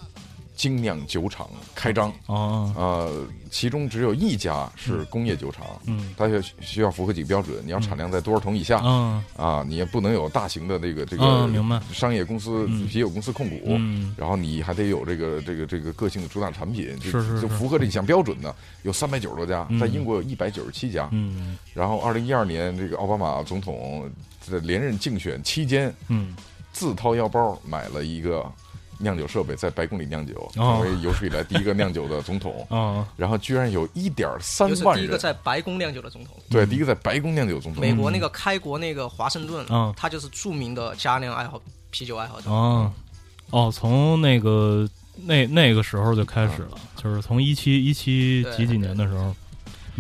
[0.61, 2.11] 精酿酒厂开张。
[2.27, 11.81] 啊，呃，其中只有一家是工业酒厂，嗯，它要需要符合几个标准，你要产量在多少桶以下，啊，啊，你也不能有大型的这个这个明白。
[11.95, 24.11] 商业公司啤酒公司控股，嗯，然后你还得有这个这个这个个性的主打产品，是是就符合这几项标准的有三百九十多家，在英国有一百九十七家，嗯，然后二零一二年这个奥巴马总统
[24.47, 26.37] 在连任竞选期间，嗯，
[26.71, 28.45] 自掏腰包买了一个。
[29.01, 32.67] 酿酒设备在白宫里酿酒，成为有史以来第一个酿酒的总统。
[32.71, 36.37] 啊， 然后居然有一点三万人，第一个在白宫酿酒的总统。
[36.49, 37.81] 对，第一个在白宫酿酒总统。
[37.81, 41.61] 美国那个开国那个华盛顿，他就是著名的加酿爱好
[41.91, 42.51] 啤酒爱好者。
[42.51, 42.93] 哦，
[43.51, 44.89] 哦，从那个
[45.25, 49.35] 那那个时候就开始了，就是从一七一七几几年的时候。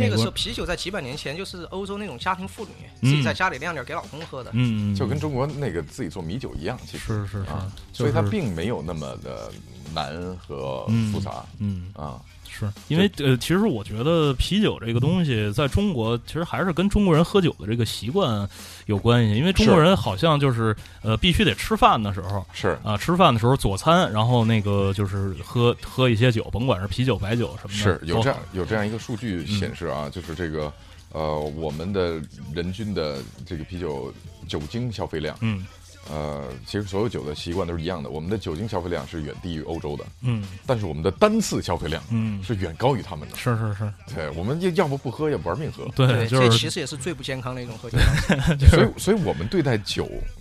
[0.00, 2.70] 那个时候啤酒在几百年前就是欧洲那种家庭妇女
[3.02, 7.46] 自己在家里酿点给老公喝的，嗯，就跟中国那个自己做米酒一样，其实是是是，
[7.92, 9.52] 所以它并没有那么的
[9.92, 11.92] 难和复杂，嗯。
[11.94, 12.20] 啊。
[12.50, 18.48] 是因为呃，其实我觉得啤酒这个东西在中国，其实还是跟中国人喝酒的这个习惯
[18.86, 19.34] 有关系。
[19.34, 27.74] 因为中国人好像就是呃，必须得吃饭的时候是啊，吃饭的时候佐餐，然后那个就是喝喝一些酒，甭管是啤酒、白酒什么的。
[27.74, 30.72] 是有这样有这样一个数据显示啊，就是这个
[31.12, 32.20] 呃，我们的
[32.52, 34.12] 人均的这个啤酒
[34.48, 35.64] 酒精消费量，嗯。
[36.08, 38.10] 呃，其实所有酒的习惯都是一样的。
[38.10, 43.36] 我们的酒精消费量是远低于欧洲的，嗯，但是我们的单次消费量，嗯，是远高于他们的。
[43.36, 45.86] 是是是，对，我们要要不不喝，要不玩命喝。
[45.94, 48.66] 对，这其实也是最不健康的一种喝酒方式。
[48.68, 50.39] 所以，所以我们对待酒，好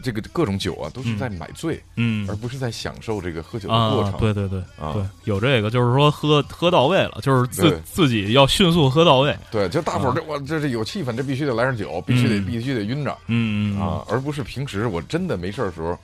[0.00, 4.18] 这个各种酒啊，都是在买醉，嗯，而不是在享受这个喝酒的过程。
[4.18, 9.36] 对对对，对，有这个，就是说喝喝到位了，就是自自己要迅速喝到位。
[9.50, 15.98] 对，就大伙儿这我这是有气氛，这必须得来点酒，必须得必须得晕着，嗯啊，而不是平时我真的没事的时候，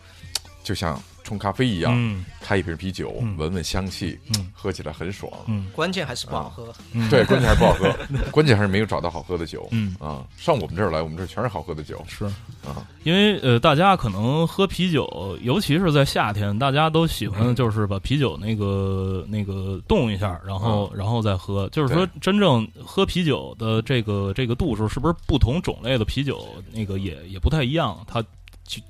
[0.62, 1.00] 就像。
[1.26, 4.16] 冲咖啡一样，开一瓶啤酒，闻闻香气，
[4.52, 5.28] 喝起来很爽。
[5.72, 6.72] 关键还是不好喝。
[7.10, 7.92] 对，关键还是不好喝。
[8.30, 9.66] 关键还是没有找到好喝的酒。
[9.72, 12.00] 嗯啊，上我们这儿来，我们这儿全是好喝的酒。
[12.06, 12.24] 是
[12.64, 21.68] 啊，因为呃，大家可能喝啤酒，尤其是在夏天，大家都喜欢就是把啤酒那个那个冻一下，然后然后再喝。
[21.70, 27.98] 就是说，真正喝啤酒的这个这个度数，是不是不同种类的啤酒那个也也不太一样？
[28.06, 28.24] 它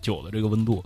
[0.02, 0.84] 酒的这个温度。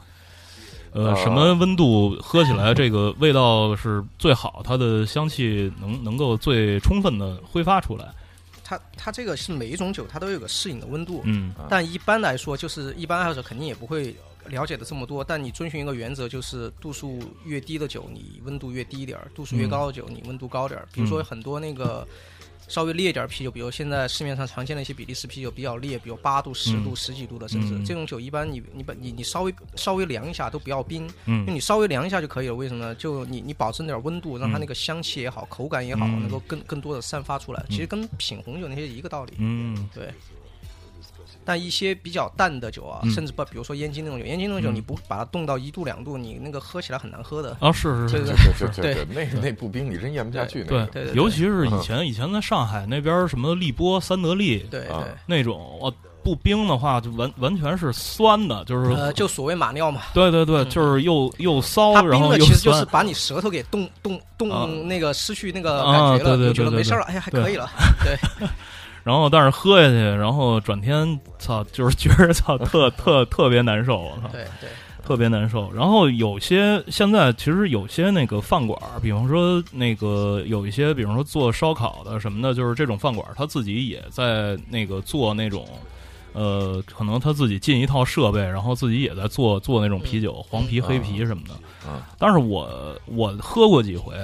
[0.92, 4.61] 呃，什么温度喝起来这个味道是最好？
[4.64, 8.12] 它的香气能能够最充分的挥发出来。
[8.64, 14.14] 它它这个是每一种酒它都有个适应的温度，嗯，但一般来说就是一般爱好者肯定也不会
[14.46, 15.22] 了解的这么多。
[15.22, 20.88] 但你遵循一个原则，就是度数越低的酒，你温度越低一点儿；度数越高的酒，你温度高点儿。
[20.92, 22.07] 比如说很多那个。
[22.70, 32.54] 稍微烈点啤酒，比如现在市面上常见的一些比利时啤酒比较烈，比如八度、十度、十几度的，甚至这种酒一般你你把你你稍微稍微凉一下都不要冰，因为你稍微凉一下就可以了。
[32.54, 32.94] 为什么呢？
[32.94, 37.64] 就你你保证点温度，让它那个香气也好，口感也好，能够更更多的散发出来。
[37.68, 39.33] 其实跟品红酒那些一个道理。
[39.38, 40.14] 嗯，对。
[41.51, 47.57] 但一些比较淡的酒啊，甚至不，比如说燕京那种酒，燕京那种酒你不把它冻到一度两度，你那个喝起来很难喝的。
[47.59, 50.63] 啊，是是是是是，对，那那不冰你真咽不下去。
[50.63, 60.03] 对对对，尤其是以前以前在上海那边什么利波、三得利，对对，那种哦不冰的话就完完全是酸的，就是呃，就所谓马尿嘛。
[60.15, 67.69] 对对对，就是又又骚，然后又其实就是把你舌头给冻冻冻那个失去那个感觉了，就觉得没事了，哎呀还可以了，
[68.05, 68.49] 对。
[69.11, 74.68] 然后，但是喝下去，然后转天，操，就是觉着操，特特特别难受，我操，对对，
[75.05, 75.68] 特别难受。
[75.73, 85.66] 然后有些现在其实有些那个饭馆，比方说那个有一些，比方说做烧烤的什么的，就是这种饭馆，他自己也在那个做那种，
[86.33, 91.55] 呃，可能他自己进一套设备，然后自己也在做做那种啤酒，黄啤、黑啤什么的。
[91.88, 94.14] 嗯，但是我我喝过几回，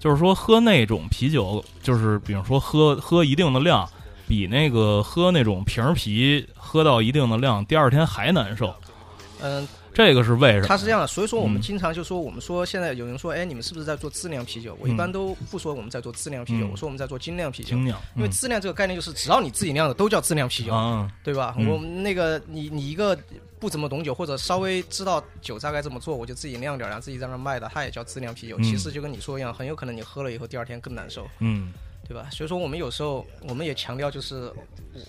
[0.00, 3.88] 就是说喝那种啤酒，就是比方说喝喝一定的量。
[4.26, 8.74] 比那个喝那种瓶啤喝到一定的量，第二天还难受。
[9.40, 10.66] 嗯，这个是为什么？
[10.66, 14.74] 它是这样的，所以说我们经常就说，我们说现在有人说，哎，你们是不是在做自酿啤酒？
[14.80, 17.70] 我一般都不说我们在做自酿啤酒，我说我们在做精酿啤酒。
[17.70, 20.72] 精酿，因为自酿这个概念就是，只要你自己酿的都叫自酿啤酒，
[21.22, 21.54] 对吧？
[21.58, 23.18] 我们那个你你一个
[23.58, 28.58] 不怎么懂酒或者稍微知道酒大概怎么做，我就自己酿点，然后自己在那卖的，它也叫自酿啤酒。
[28.60, 31.28] 其实就跟你说一样，很有可能你喝了以后第二天更难受。
[31.40, 31.72] 嗯。
[32.06, 32.28] 对吧？
[32.30, 34.52] 所以说我们有时候我们也强调，就是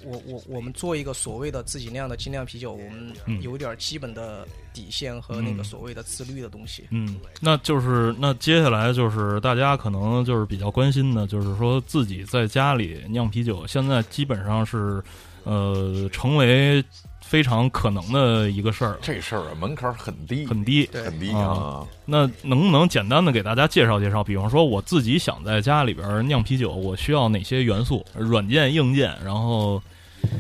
[0.04, 6.88] 我我我们做一个所谓的自己酿的精酿啤酒，我们有点基本的底线和那个所谓的自律的东西。
[6.92, 15.04] 嗯，那就是那接下来就是大家可能就是比较关心的，就是说自己在家里酿啤酒，现在基本上是
[15.44, 16.84] 呃成为。
[17.28, 21.84] 非常可能的一个事儿，这事儿啊门槛很低，很低，很低啊。
[22.06, 24.24] 那能不能简单的给大家介绍介绍？
[24.24, 28.06] 比方说，我自己想在家里边酿啤酒，我需要哪些元素？
[28.14, 29.12] 软件、硬件？
[29.24, 29.82] 然后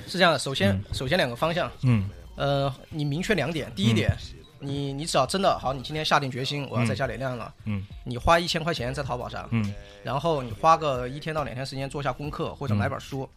[0.07, 3.71] 是这样的，首先，首先两个方向，嗯，呃，你明确两点。
[3.75, 4.15] 第一点，
[4.59, 13.27] 你你只要真的好，你今天下定决心，我要在家里酿了，嗯，你花一千块钱在淘宝上，嗯，然后你花个一天到两天时间做下功课，或者买本书。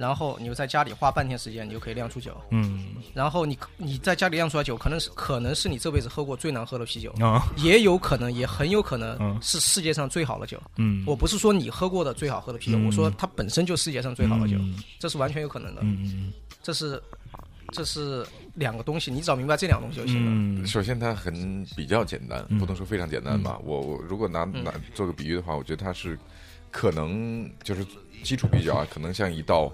[0.00, 2.34] 然后你就在家里花半天时间，你就可以酿出酒。
[2.48, 10.58] 嗯，然后你你在家里酿出来酒，可能是可能是你这辈子喝过最难喝的啤酒啊，也有可能，也很有可能是世界上最好的酒。
[10.76, 14.56] 嗯，我不是说你喝过的最好喝的啤酒，我说它本身就世界上最好的酒，
[14.98, 15.82] 这是完全有可能的。
[15.82, 16.32] 嗯嗯，
[16.62, 17.02] 这是
[17.72, 20.66] 这是两个东西，你只要明白这两个东西就行了。
[20.66, 23.58] 首先它很比较简单，不能说非常简单吧。
[23.62, 26.18] 我我如果拿拿做个比喻的话，我觉得它是
[26.70, 27.84] 可能就是
[28.22, 29.70] 基础比较啊， 可能像一道。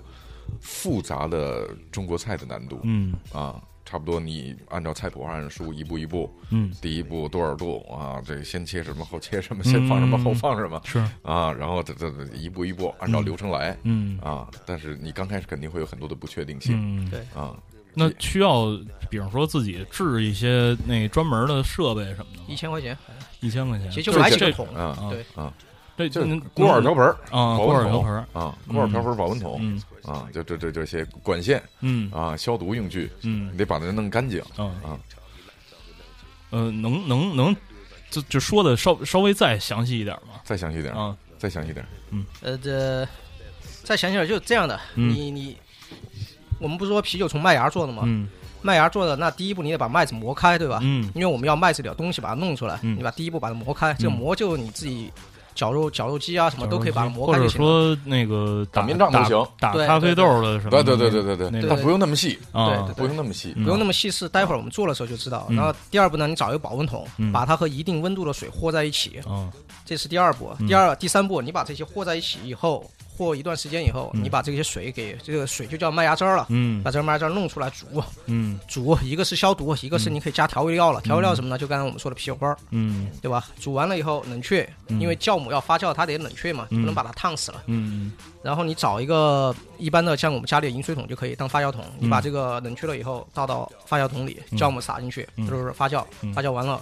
[0.60, 3.14] 复杂的中国菜的难度，嗯。
[3.32, 8.20] 啊，差不多你按照菜谱按书一步一步，嗯，第一步多少度啊？
[8.24, 10.98] 这先切什么后切什么，先放什么后放什么，是。
[11.22, 14.18] 啊，然后这这一步一步按照流程来，嗯。
[14.20, 17.20] 啊，但是你刚开始肯定会有很多的不确定性，嗯，对。
[17.34, 17.56] 啊，
[17.94, 18.76] 那需要
[19.08, 22.96] 比方说自己制一些那专门的设备什么的，一千块钱，
[23.40, 24.66] 一千块钱，其实就买几个桶。
[24.74, 25.24] 啊，对。
[25.40, 25.52] 啊。
[25.96, 35.00] 这就是锅碗瓢盆啊，锅碗瓢盆啊，锅碗瓢盆保温桶啊，就这这这些管线，嗯啊，消毒用具，嗯，你得把它弄干净啊啊。
[36.50, 37.56] 呃，能能能，
[38.10, 40.40] 就就说的稍稍微再详细一点吗？
[40.44, 41.84] 再详细点啊，再详细点。
[42.10, 43.08] 嗯，呃，这
[43.82, 44.78] 再详细点，就这样的。
[44.94, 45.56] 你你，
[46.60, 48.02] 我们不是说啤酒从麦芽做的吗？
[48.06, 48.28] 嗯。
[48.62, 50.78] 麦芽做的，那第一步你得把麦子磨开，对吧？
[50.82, 51.10] 嗯。
[51.14, 55.10] 因为我们要麦子里的东西把它弄出来，你把第一步把它磨开，这个磨就你自己。
[55.56, 57.58] 绞肉绞肉机啊，什么都可以把它磨开就行。
[57.60, 60.70] 或者说那个打面杖都行，打咖啡豆的什么？
[60.70, 65.48] 对对对对对对，它不用那么细啊，不用那么细，不用那么细是待会儿我们做的时候就知道。
[65.50, 69.20] 然后第二步呢，你找一个保温桶，把它和一定温度的水和在一起。
[69.84, 70.52] 这是第二步。
[70.68, 72.84] 第二、第三步，你把这些和在一起以后。
[73.16, 77.86] 过一段时间以后，你把这些水给这个水就叫麦芽汁儿了，嗯，把这个麦芽汁儿弄出来煮，
[78.26, 81.00] 嗯，煮一个是消毒，一个是你可以加调味料了。
[81.00, 81.58] 调味料什么呢？
[81.58, 83.48] 就刚才我们说的啤酒花，嗯，对吧？
[83.58, 87.62] 煮完了以后冷却，因为酵母要发酵，它得冷却嘛，不能把它烫死了。
[87.66, 88.12] 嗯，
[88.42, 96.04] 然后你找一个一般的像我们家里的饮水桶就可以当发酵桶，你把这个冷却了以后倒到发酵桶里，酵母撒进去，就是发酵，
[96.34, 96.80] 发酵完了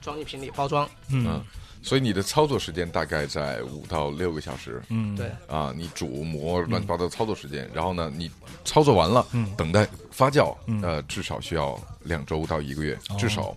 [0.00, 1.42] 装进瓶里包装，嗯。
[1.84, 4.82] 所以你的操作时间大概在五到六个小时。
[4.88, 5.30] 嗯，对。
[5.46, 8.30] 啊，你煮磨乱七八糟的操作时间，然后呢，你
[8.64, 13.54] 操作完了，嗯等待发酵，呃，至少需要两周到一个月，至少，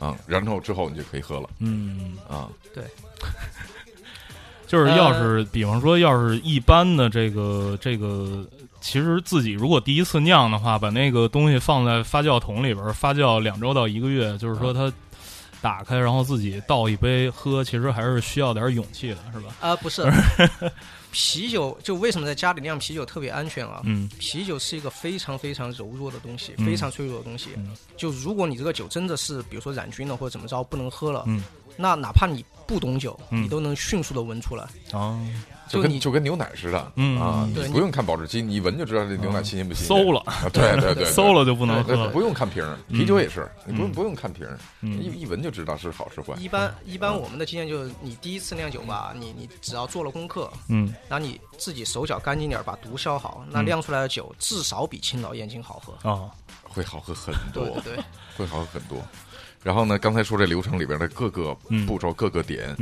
[0.00, 1.50] 啊，然后之后你就可以喝了。
[1.58, 2.82] 嗯，啊，对。
[4.66, 8.42] 就是要是比方说，要是一般的这个这个，
[8.80, 14.90] 其实自己如果第一次酿的话，把那个东西放在发酵桶里边发酵两周到一个月，就是说它。
[15.66, 19.52] 打开，然后自己倒一杯喝，其实还是需要点勇气的，是吧？
[19.60, 20.04] 啊，不是，
[21.10, 23.80] 啤酒就为什么在家里酿啤酒特别安全啊？
[23.82, 27.48] 嗯，啤酒是一个非常非常柔弱的东西，非常脆弱的东西。
[27.96, 31.42] 就如果你这个酒真的是，比如说染菌了或者怎么着，不能喝了，嗯，
[31.76, 34.66] 那哪怕你不懂酒，你都能迅速的闻出来。
[34.92, 35.18] 哦。
[35.68, 39.96] 就跟就跟牛奶似的，嗯啊，你不用看保质期，你一闻就知道这牛奶新鲜不新鲜。
[39.96, 40.22] 馊了，
[40.52, 42.08] 对对对， 馊了就不能喝。
[42.10, 46.34] 不用看瓶儿，啤酒也是，你不用不用看瓶儿，一一闻就知道是好是坏。
[46.38, 56.30] 一般一般我们的经验就是，你第一次酿酒吧，你你只要做了功课，嗯，然后你自己手脚干净点，把毒消好，那酿出来的酒至少比青岛燕京好喝啊，
[56.62, 57.96] 会好喝很多，对，
[58.36, 58.98] 会好喝很多。
[59.66, 61.52] 然后呢，刚才说这流程里边的各个
[61.88, 62.76] 步骤、各个点，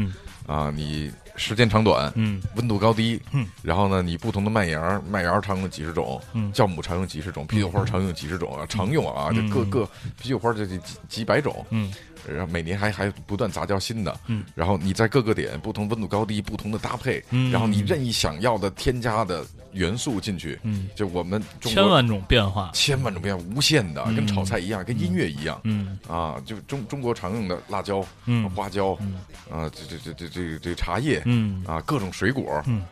[0.47, 1.11] 啊，你。
[1.37, 9.85] 时间长短，嗯，温度高低，嗯，然后呢，你不同的麦芽，麦芽常用几十种，嗯，酵母常用几十种，啤酒花常用几十种啊，常用啊，就各个
[10.17, 10.79] 啤酒花这几
[11.09, 11.93] 几百种，嗯，
[12.25, 19.45] 然后每年还还不断杂交新的，嗯，然后你在各个点不同温度高低不同的搭配，嗯，然后你任意想要的添加的。
[19.75, 25.99] 元素进去，嗯，就我们千万种变化，千万种变化，无限的，跟炒菜一样，跟音乐一样，嗯。
[26.09, 29.15] 啊，就中中国常用的辣椒，嗯，花椒，嗯。
[29.51, 31.63] 啊，这这这这这这茶叶，嗯。
[31.67, 32.83] 啊，各种水果，嗯。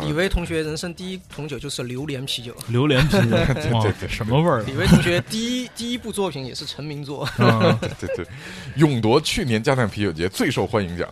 [0.00, 3.30] 李威同学人生第一桶酒就是榴莲啤酒， 榴莲啤酒，
[3.82, 4.62] 对对，什么味儿？
[4.62, 7.28] 李威同学第一第一部作品也是成名作，
[7.98, 8.26] 对对，
[8.76, 11.08] 勇夺去年嘉酿啤酒节最受欢迎奖。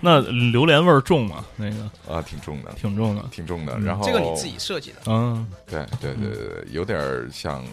[0.00, 1.44] 那榴莲味儿重吗？
[1.56, 3.78] 那个啊，挺重的，挺重的，挺重的。
[3.80, 7.64] 然后这个你自己设计的，嗯，对对对对，有点像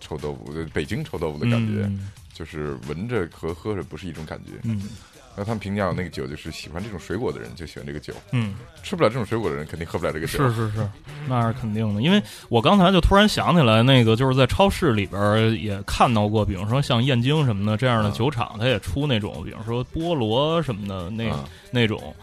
[0.00, 1.90] 臭豆腐，北京臭豆腐的感觉，
[2.32, 4.52] 就是闻着和喝着不是一种感觉。
[4.62, 4.80] 嗯。
[5.38, 10.32] 那他们评价那个酒，就是喜欢这种水果的人就喜欢这个酒，嗯，吃不了这种水果的人肯定喝不了这个酒。
[10.48, 10.88] 是是是，
[11.28, 12.02] 那是肯定的。
[12.02, 21.32] 因为我刚才就突然想起来，那个就是在超市里边也看到过，比如说像燕京什么的这样的酒厂，它也出那种，比如说菠萝什么的那
[21.70, 22.14] 那种。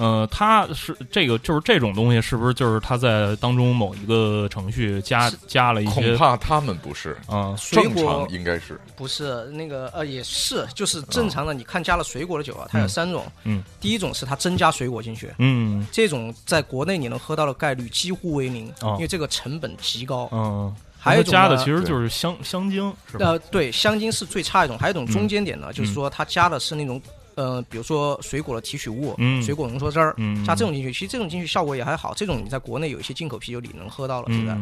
[0.00, 5.92] 呃，他是这个，就是这种东西，是不是就是他在当中某一个程序加加了一些？
[5.92, 11.52] 恐怕他们不是啊，正常应该是不是那个呃，也是就是正常的。
[11.52, 26.98] 你看加了水果的酒啊，它有三种，嗯，第一种是它增加水果进去，嗯，这种在国内你能喝到的概率几乎为零，因为这个成本极高，嗯，还有加的其实就是香香精，呃，对，香精是最差一种，还有一种中间点呢，就是说它加的是那种。
[27.40, 30.14] 呃，比如说水果的提取物，水果浓缩汁儿，
[30.46, 32.12] 加这种进去，其实这种进去效果也还好。
[32.12, 34.54] 这种你在国内有一些进口啤酒里能喝到了，现在。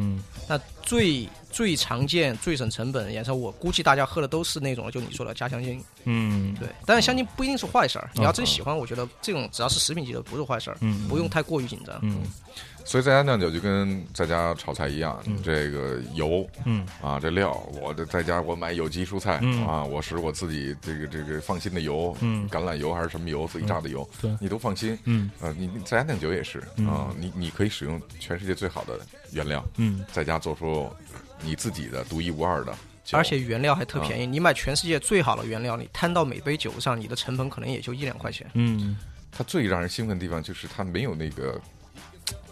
[0.47, 5.83] 那最最常见、最省成本，的颜色我估计大家喝的都是那种，就你说的加香精。
[6.05, 6.69] 嗯，对。
[6.87, 10.77] 但是香精不一定是坏事儿，你要真喜欢，我觉得这种只要是食品级的不是坏事儿，
[11.09, 11.99] 不用太过于紧张。
[12.03, 12.23] 嗯。
[12.85, 16.87] 所以在家酿酒就跟在家炒菜一样，这个油，嗯。
[17.03, 19.67] 啊，这料，我这在家我买有机蔬菜嗯。
[19.67, 25.31] 啊，我使我自己这个这个放心的油，嗯，橄榄油还是什么油，自己榨的油，对，你都放心，嗯。
[25.41, 28.99] 啊，你在家酿酒也是啊，你你可以使用全世界最好的
[29.33, 30.91] 原料，嗯，在家做出
[31.43, 32.75] 你自己的独一无二的，
[33.13, 38.97] 而且原料还特便宜，你买全世界最好的原料，你摊到每杯酒上，你的成本可能也就一两块钱，嗯，
[39.31, 41.61] 它最让人兴奋的地方就是它没有那个。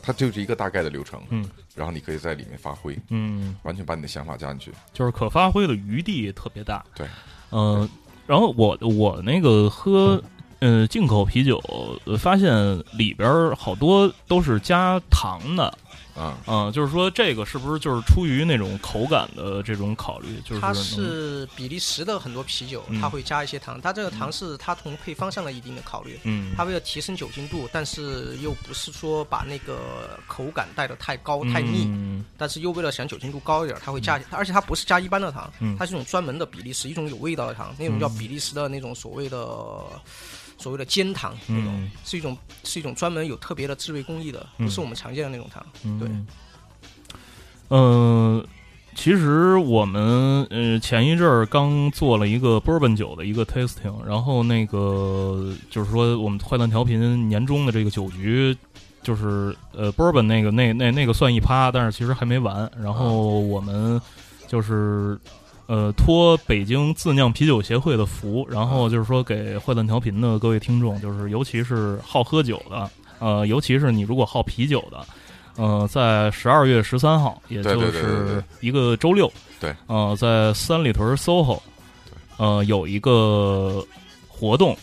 [0.02, 7.06] 它就是一个大概的流程，嗯，然后你可以在里面发挥，嗯，完全把你的想法加进去，就是可发挥的余地特别大，对，
[7.50, 7.88] 嗯，
[8.26, 10.22] 然后我我那个喝，
[10.60, 11.60] 呃，进口啤酒，
[12.18, 12.54] 发现
[12.96, 15.76] 里边好多都是加糖的，
[16.16, 20.40] 啊啊，就是说这个是不是就是出于那种口感的这种考虑？
[20.44, 26.18] 就是它是比利时的很多啤酒，它会加一些糖，它这个糖是它从配方上的一定的考虑。
[26.24, 31.86] 嗯，它为了提升酒精度，但是又不是说把那个口感带的太高太腻，
[32.38, 39.38] 但是又为了想酒精度高一点，它会加，而且它不是加一般的糖，它是一种专门的比利时一种有味道的糖，那种叫比利时的那种所谓的
[40.66, 45.64] 所谓的煎糖那种，是一种是一种专门有特别的制味工艺的，不是我们常见的那种糖。
[46.00, 46.08] 对，
[47.68, 48.44] 嗯，
[48.96, 58.56] 其实我们呃前一阵儿刚做了一个波本酒的一个 tasting，然后那个就是说我们坏蛋调频年终的这个酒局，
[59.04, 62.68] 就是呃波本那个那那那个算一趴，但是其实还没完。
[62.82, 64.00] 然后我们
[64.48, 65.16] 就是
[65.66, 75.06] 呃托北京自酿啤酒协会的福，然后就是说给坏蛋调频的各位听众，就是尤其是好喝酒的，呃，尤其是你如果好啤酒的。
[75.58, 81.58] 呃，在十二月十三号，也就是一个周六，对，呃，在三里屯 SOHO，
[82.36, 83.82] 呃，有一个
[84.28, 84.76] 活动，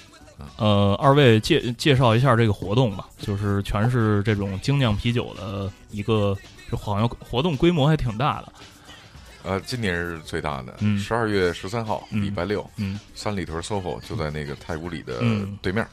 [0.57, 6.35] 呃，二位介介绍一下这个活动吧，就是全是这种精酿啤酒的一个，
[6.71, 8.51] 好像活动规模还挺大的。
[9.43, 12.65] 呃，今年是最大的，十二月十三号，礼拜六，
[13.13, 15.21] 三里屯 SOHO 就在那个太古里的
[15.61, 15.85] 对面。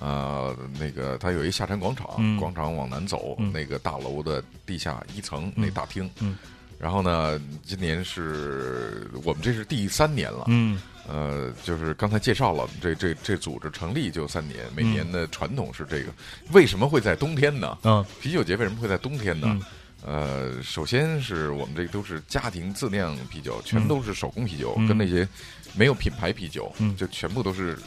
[0.00, 6.10] 呃，那个它有一下沉广场，广场往南走，那个大楼的地下一层那大厅。
[6.20, 6.36] 嗯，
[6.78, 10.44] 然后呢，今年是我们这是第三年了。
[10.48, 16.12] 嗯，呃，就是刚才介绍了，这这这组织成立就三年，每年的传统是这个。
[16.52, 17.78] 为什么会在冬天呢？
[17.84, 19.60] 嗯，啤酒节为什么会在冬天呢？
[20.04, 25.28] 呃，首先是我们这个都是家庭自酿啤酒，全都是手工啤酒，跟那些
[25.74, 27.78] 没有品牌啤酒，就全部都是。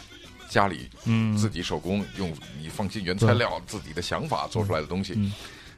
[0.49, 1.35] 家里嗯。
[1.35, 5.17] 自己手工用你放心原材料自己的想法做出来的东西，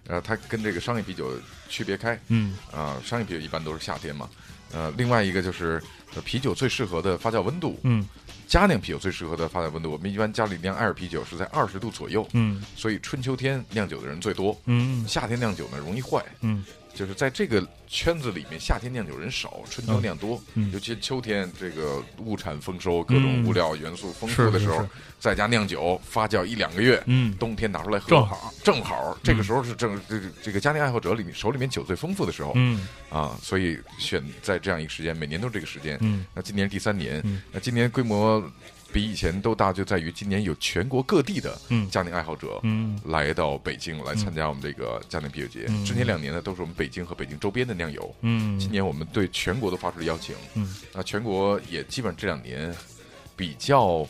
[0.05, 1.31] 呃，它跟这个商业啤酒
[1.69, 2.19] 区别开。
[2.27, 2.57] 嗯。
[2.73, 4.29] 啊，商业啤酒一般都是夏天嘛，
[4.73, 5.81] 呃，另外一个就是
[6.25, 8.05] 啤酒最适合的发酵温度嗯，
[8.47, 16.23] 家酿啤酒最适合的发酵温度，我们一般家里酿艾尔啤酒是在二十度左右嗯，所以春秋天酿酒的人最多嗯，夏天酿酒呢容易坏。
[16.41, 16.63] 嗯。
[16.95, 20.41] 就是在这个圈子里面，夏天酿酒人少，春秋酿多。
[20.71, 24.87] 尤其秋天，这个物产丰收，各种物料元素丰富的时候，
[25.19, 27.03] 在家酿酒发酵一两个月，
[27.37, 29.17] 冬天拿出来喝，正好正好。
[29.21, 32.55] 这个时候是正这个这个家庭爱好者里面手里面酒最丰富的时候。
[33.09, 35.99] 啊，所以选在这样一个时间，每年都是这个时间。
[36.33, 37.21] 那今年第三年，
[37.51, 38.41] 那今年规模。
[38.95, 41.59] 比以前都大，就在于今年有全国各地的
[41.91, 42.61] 家庭爱好者
[43.03, 45.65] 来到北京来参加我们这个家庭啤酒节。
[45.83, 48.15] 之前两年呢，都是我们北京和北京周边的酿友。
[48.57, 50.33] 今年我们对全国都发出了邀请。
[50.53, 50.73] 嗯。
[50.93, 52.73] 那全国也基本上这两年
[53.35, 54.07] 比较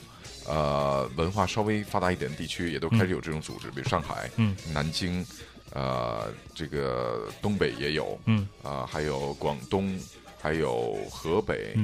[0.48, 4.30] 呃文化稍微发达一点的地区，也都开始有这种组织，比如上海、
[4.72, 5.26] 南京，
[5.74, 8.20] 呃，这个东北也有，
[8.62, 10.00] 啊，还有广东，
[10.46, 11.76] 还有河北。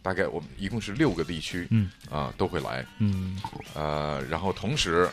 [0.00, 1.90] 大概我们一共是六个地区，嗯。
[2.10, 3.38] 啊都会来，嗯。
[3.74, 5.06] 呃，然后同时，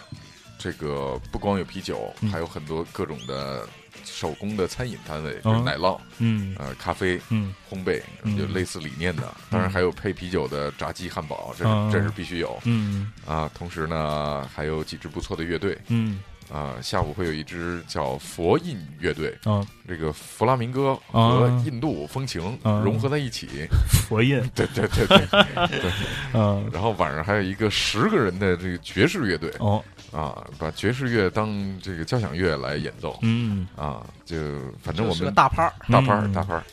[0.58, 3.68] 这个不光有啤酒，还有很多各种的
[4.06, 6.56] 手工的餐饮摊位，就是奶酪，嗯。
[6.58, 7.54] 呃咖啡，嗯。
[7.70, 8.02] 烘焙，
[8.38, 9.34] 就类似理念的。
[9.50, 13.12] 当然还有配啤酒的炸鸡汉堡，这是这是必须有，嗯。
[13.26, 16.24] 啊，同时呢还有几支不错的乐队，嗯。
[16.54, 23.48] 啊，下午会有一支叫佛印乐队，啊，这个弗拉明戈和印度风情融合在一起，
[24.08, 25.18] 佛印，对对对对
[25.82, 25.92] 对，
[26.34, 31.50] 嗯，然后晚上还有一个十个人的这个爵士乐队，哦，啊，把爵士乐当
[31.82, 34.38] 这个交响乐来演奏，嗯，啊，就
[34.84, 36.64] 反正我们大趴儿，大趴儿，大趴儿，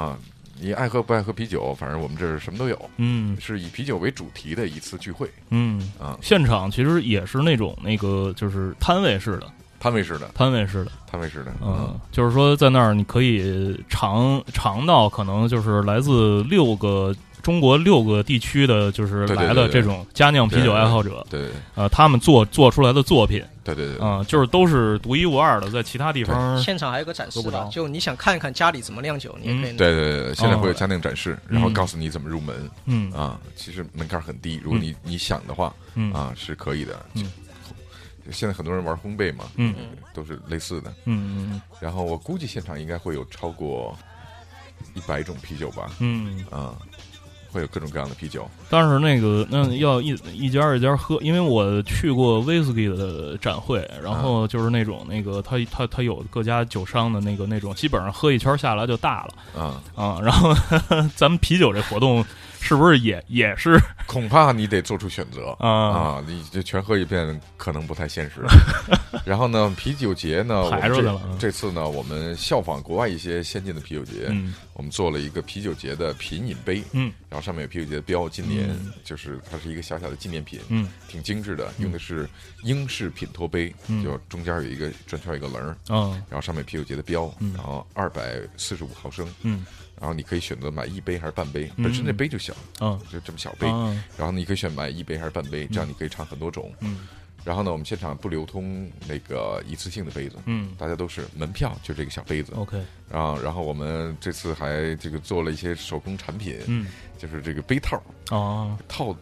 [0.00, 0.16] 啊。
[0.60, 1.74] 你爱喝不爱喝啤酒？
[1.74, 2.90] 反正我们这儿什么都有。
[2.96, 5.28] 嗯，是以啤酒为主题的一次聚会。
[5.50, 9.46] 嗯啊，现场其实也是那种那个就是摊位式的，
[9.80, 11.52] 摊位式的，摊位式的，摊位式的。
[11.60, 17.14] 嗯，就是说在那儿你可以尝尝到可能就是来自六个。
[17.44, 29.76] 中国六个地区的就是来的这种佳酿啤酒爱好者，对，呃，他们做做出来的作品，对对对，啊，就是都是独一无二的，在其他地方现场还有个展示的，就你想看一看家里怎么酿酒，你也可以。
[29.76, 33.12] 对对对，现在会有家酿展示，然后告诉你怎么入门，嗯。
[33.12, 35.70] 啊，其实门槛很低，如果你你想的话，
[36.14, 37.04] 啊是可以的。
[37.12, 37.30] 嗯，
[38.30, 39.74] 现在很多人玩烘焙嘛，嗯，
[40.14, 43.94] 都是类似的，嗯嗯，然后我估计现场应该会有超过
[44.94, 46.42] 一百种啤酒吧，嗯。
[46.50, 46.74] 啊。
[47.54, 60.52] 会有各种各样的啤酒，但是那个那要一一家一家喝，因为我去过威士忌的展会，然后就是那种那个他他他有各家酒商的那个那种，基本上喝一圈下来就大了，啊啊，然后
[61.14, 62.24] 咱们啤酒这活动
[62.60, 63.78] 是不是也也是？
[64.06, 66.24] 恐怕你得做出选择啊啊！
[66.26, 68.42] 你这全喝一遍可能不太现实。
[69.24, 71.20] 然后呢，啤酒节呢，排出去了。
[71.38, 74.30] 这次呢，我们效仿国外一些先进的啤酒节，
[74.74, 78.70] 我们做了一个啤酒节的品饮杯，嗯，然后上面有啤酒节的标，今年
[79.02, 82.28] 就是它是一个小小的纪念品，嗯，挺精致的，用的是
[82.62, 83.74] 英式品托杯，
[84.04, 89.66] 就中间有一个转圈一个棱儿，嗯，然后上面啤酒节的标，然后二百四十五毫升，嗯。
[89.98, 93.66] 然后你可以选择买一杯还是半杯，本身那杯就小，嗯，就这么小杯。
[94.16, 96.72] 然后你可以选买一杯还是半杯，这样你可以尝很多种。
[96.78, 97.08] 嗯。
[97.44, 102.52] 然后呢，我们现场不流通那个一次性的杯子，嗯，大家都是门票，就这个小杯子。
[102.56, 102.82] OK。
[103.10, 106.86] 然后，然后我们这次还这个做了一些手工产品，嗯，
[107.18, 109.14] 就是这个杯套，哦，套。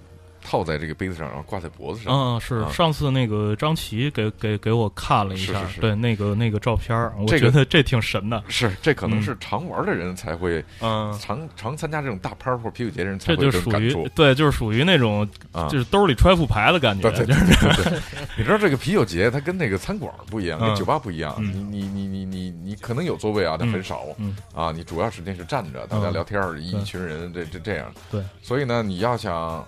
[0.45, 2.12] 套在这个杯子上，然后挂在脖子上。
[2.12, 8.43] 嗯，是上次那个张琪给给给我看了一下，对那个那个照片我觉得这挺神的。
[8.49, 15.28] 是，这可能是常玩的人才会，嗯，常常参加这种大趴或啤酒节的人才会这就属于对，就是属于那种
[15.70, 17.11] 就是兜里揣副牌的感觉。
[17.11, 17.36] 对对
[17.84, 18.01] 对，
[18.36, 21.34] 你知道这个啤酒节它跟那个餐馆不一样，跟酒吧不一样。
[21.40, 24.05] 你你你你你你可能有座位啊，但很少。
[24.18, 27.93] 嗯啊，你主要时间是站着，大家聊天一群人这这这样。
[28.11, 29.64] 对，所以呢，你要想。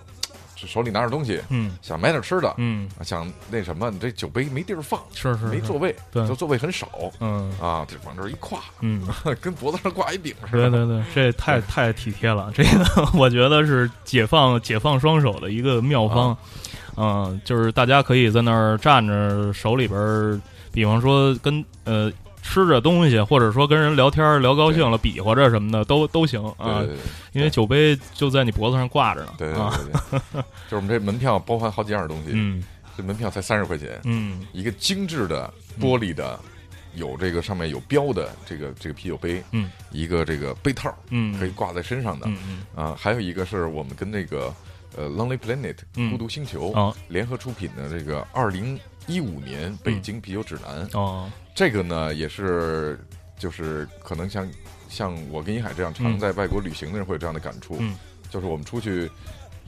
[0.55, 6.87] 手里拿着东西，嗯，想买点吃的，嗯，想那什么，你这酒杯没地儿放，是是，没座位，对，座位很少，
[7.19, 7.51] 嗯。
[7.61, 9.05] 啊，这往这一挎，嗯，
[9.41, 16.37] 跟脖子上挂一顶似的，对对对，这太太体贴了，这个 我觉得是解放解放双手的一个妙方，
[16.97, 20.41] 嗯，就是大家可以在那儿站着，手里边，
[20.71, 22.11] 比方说跟呃。
[22.47, 26.85] 吃着东西，或者说跟人聊天聊高兴了，比划着什么的都都行啊，
[27.33, 29.33] 因为酒杯就在你脖子上挂着呢。
[29.37, 29.59] 对对
[30.21, 30.21] 对，
[30.69, 32.63] 就是我们这门票包含好几样东西，嗯，
[32.95, 36.39] 这门票才三十块钱，嗯，一个精致的玻璃的，
[36.93, 44.53] 有这个上面有标的这个这个啤酒杯，嗯，一个这个杯套，嗯，可以挂在身上的，嗯啊，还有一个是我们跟那个
[44.95, 45.77] 呃 Lonely Planet
[46.11, 51.29] 孤独星球联合出品的这个二零一五年北京啤酒指南哦。
[51.55, 52.99] 这个呢，也是，
[53.39, 54.45] 就是可能像
[54.89, 57.81] 像我跟一海这样常在外国旅行的人会有这样的感触，
[58.29, 59.09] 就是我们出去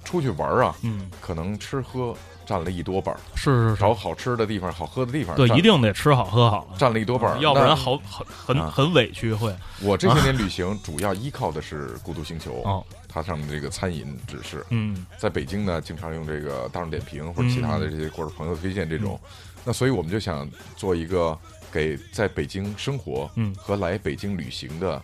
[0.04, 0.76] 出去玩啊，
[1.22, 2.14] 可能吃喝
[2.46, 9.56] 占了一多半是是找好吃的地方、好喝的地方，对，一定得吃好喝好，占了一多半要不然好很很很委屈会。
[9.82, 19.18] 我这些年旅行主要依靠的是孤独星球，哦，它上面这个餐饮指示，嗯，在北京呢，经常用这个大众点评或者其他的这些或者朋友推荐这种，
[19.64, 21.38] 那所以我们就想做一个。
[21.72, 25.02] 给在北京生活和来北京旅行的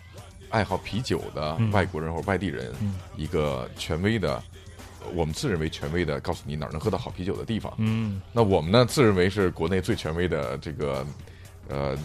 [0.50, 2.72] 爱好啤酒的外国人或外地人，
[3.16, 4.42] 一个权威的，
[5.14, 7.72] 我们自认为权威的，告诉你哪儿能喝到好啤酒的地方。
[7.78, 11.06] 嗯，那我们呢，自认为是国内最权威的这个，
[11.68, 11.98] 呃。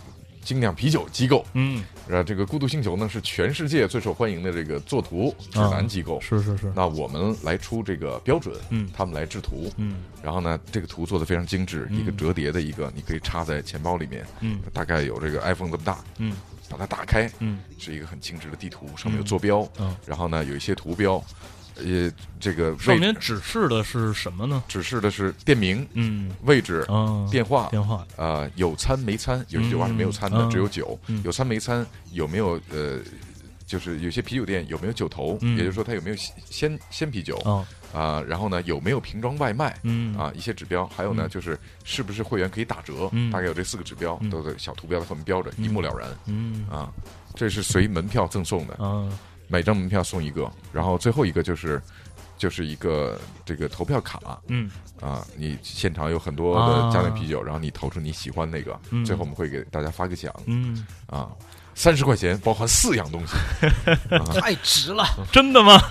[0.50, 6.74] 精酿啤酒机构，嗯，呃，这个孤独星球呢是全世界最受欢迎的这个作图指南机构，是是是。
[6.76, 16.36] 那我们来出这个标准，嗯，他们来制图，嗯，然后呢，这个图做的非常精致，一个折叠的一个，你可以插在钱包里面，嗯，大概有这个 iPhone 这么大，嗯，
[16.68, 21.24] 把它打开，嗯，是一个很精致的地图，上面有坐标，嗯，然后呢有一些图标。
[21.86, 24.63] 呃，这个上面指示的是什么呢？
[24.67, 26.86] 指示的是店名、嗯，位置、
[27.32, 29.43] 电话、电话啊，有餐没餐？
[29.49, 30.99] 有些酒吧是没有餐的，只有酒。
[31.23, 31.86] 有餐没餐？
[32.11, 32.99] 有没有呃，
[33.65, 35.38] 就是有些啤酒店有没有酒头？
[35.41, 36.15] 也就是说，它有没有
[36.49, 37.38] 鲜鲜啤酒？
[37.91, 39.75] 啊，然后呢，有没有瓶装外卖？
[39.84, 40.86] 嗯，啊，一些指标。
[40.88, 43.09] 还有呢，就是是不是会员可以打折？
[43.32, 46.07] 大概有这四个指标，都在小图标在后面标着，一目了然。
[46.27, 46.91] 嗯，啊，
[47.36, 48.77] 这是随门票赠送的。
[48.80, 49.11] 嗯。
[49.50, 51.82] 每张门票送一个，然后最后一个就是，
[52.38, 54.39] 就是一个这个投票卡。
[54.47, 54.72] 嗯，
[55.02, 60.34] 啊，你现场有很多的加点啤酒，然后你投出你喜欢那个，最后我们会给大家发个奖。
[60.45, 61.30] 嗯，啊。
[61.80, 63.34] 三十块钱包含四样东西，
[64.38, 65.05] 太值了！
[65.32, 65.82] 真的吗？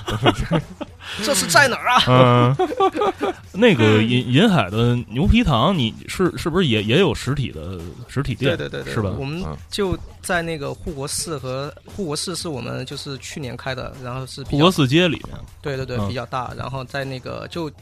[1.25, 2.55] 这是在哪儿啊？
[2.61, 8.55] 嗯， 那个银银海的牛皮糖，你是是不是也也有实体的实体店？
[8.55, 9.15] 对对对，是吧？
[9.19, 15.39] 我们就在那个护国寺和护国寺是我们就是去年开的，然后是护国寺街里面。
[15.63, 16.53] 对对对，比较大。
[16.55, 17.73] 然后在那个就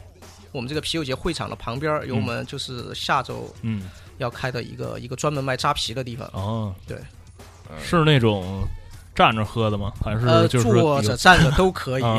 [0.53, 6.31] 我们这个啤酒节会场的旁边，有我们就是下周嗯要开的一个一个专门卖扎啤的地方。
[6.33, 6.97] 哦，对。
[7.83, 8.67] 是那种
[9.15, 9.93] 站着喝的吗？
[10.05, 12.03] 还是就是坐着站着都可以？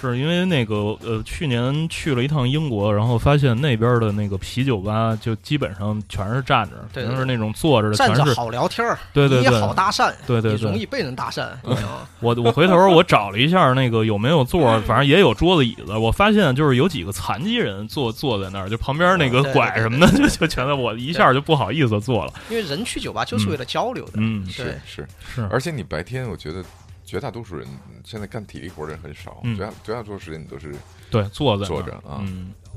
[0.00, 11.46] 是因为那个呃，去年去了一趟英国，然后发现那边的那个啤酒吧就基本上全是站着，全是那种坐着的，站着好聊天儿，对对对，好搭讪，对对，容易被人搭讪。
[12.20, 15.96] 我我回头我找了一下那个有没有座， 反正也有桌子椅子。
[15.96, 22.32] 我发现就是有几个残疾人坐坐在那儿，就旁边那个拐什么的，就 就全在我一下就不好意思坐了。
[22.48, 26.62] 因为人去酒吧就是为了交流的，嗯，是是是，而且你白天我觉得。
[27.10, 27.66] 绝大多数人
[28.04, 30.72] 现在干体力活的人很少，绝大绝大多数时间你都是
[31.10, 32.24] 对坐着坐着啊。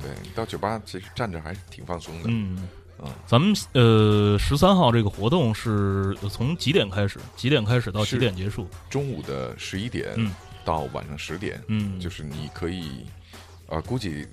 [0.02, 2.24] 对，到酒吧其实站着还是挺放松的。
[2.26, 2.68] 嗯
[2.98, 7.20] 嗯，咱们呃十三号这个活动是从几点开始？
[7.36, 8.68] 几点开始到几点结束？
[8.90, 10.16] 中午的十一点
[10.66, 11.62] 到晚上十点。
[11.68, 13.06] 嗯，就是你可以。
[13.70, 14.28] 啊，估计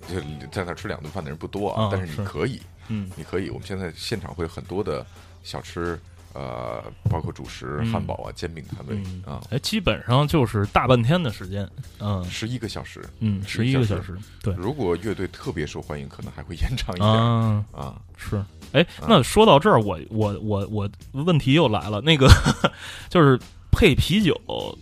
[0.51, 3.49] 在那吃两顿饭的人不多啊，但是你可以，嗯，你可以。
[3.49, 5.07] 我们现在现场会有很多的
[5.43, 5.99] 小吃，
[6.33, 9.41] 呃，包括主食、汉堡啊、煎饼摊位啊。
[9.51, 11.69] 哎，基本上就是大半天的时间，
[11.99, 14.17] 嗯，十一个小时，嗯，十一个小时。
[14.43, 17.97] 对，如果乐队特别受欢迎，可能还会延长一点啊。
[18.17, 22.29] 是，哎，那说到这儿，我我我我问题又来了，那个
[23.09, 23.39] 就是。
[23.73, 24.39] 配啤酒，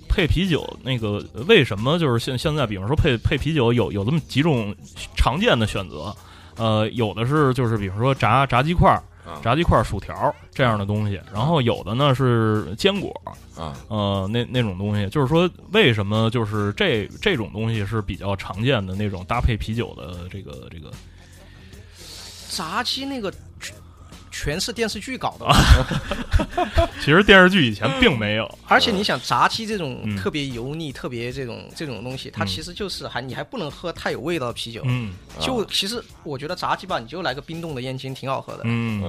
[0.08, 4.74] 配啤酒，那个为什么就是现现在，比方说配配啤酒有有这么几种
[5.14, 6.12] 常见的选择，
[6.56, 9.00] 呃，有的是就是比方说炸炸鸡块、
[9.42, 13.12] 炸鸡块、薯条这样的东西，然后有的呢是坚果，
[13.56, 20.90] 啊，呃，那那种东西，就是说为什么就是这这种东西是比较常见的那种搭配啤酒的这个这个
[22.50, 23.32] 炸鸡那个。
[24.30, 25.46] 全是电视剧搞的，
[27.00, 28.58] 其实电视剧以前并没有。
[28.66, 34.82] 而且你想炸鸡这种特别油腻、特别这种这种东西，它其实就是还你还不能喝太有味道的啤酒。
[34.86, 38.62] 嗯，就其实我觉得炸鸡吧，你就来个冰冻的燕京，挺好喝的。
[38.64, 39.02] 嗯，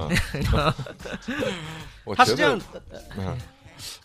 [2.16, 2.60] 它是这样。
[3.16, 3.36] 嗯，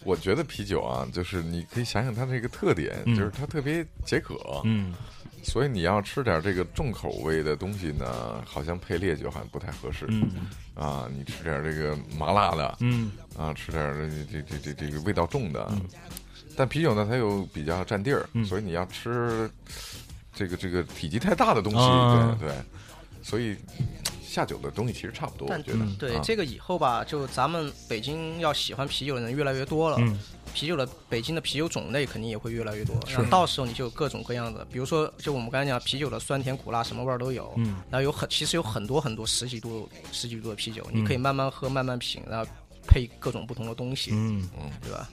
[0.04, 4.36] 我觉得啤酒啊，就是你可以想想它这个特点，就是它特别解渴。
[4.64, 4.94] 嗯。
[5.44, 10.08] 所以你要吃点这个重口味的东西呢，好像配烈酒好像不太合适。
[10.10, 10.28] 嗯，
[10.76, 13.94] 啊，你吃点这个麻辣的，嗯，啊，吃点
[14.30, 15.68] 这这这这这个味道重的。
[16.56, 19.50] 但啤酒呢，它又比较占地儿，所以你要吃
[20.34, 22.56] 这个这个体积太大的东西，对对。
[23.24, 23.58] 所以
[24.36, 25.86] 下酒的东西其实差不多，我觉得。
[25.98, 29.98] 对这个以后吧，就咱们北京要喜欢啤酒的人越来越多了。
[30.54, 42.50] 啤酒的北京的啤酒种类肯定也会越来越多，然后到时候你就有各种各样的，比如说就我们刚才讲啤酒的酸甜苦辣什么味儿都有，嗯，然后有很其实有很多很多十几度十几度的啤酒，你可以慢慢喝慢慢品，然后
[42.88, 45.10] 配各种不同的东西，嗯嗯，对吧？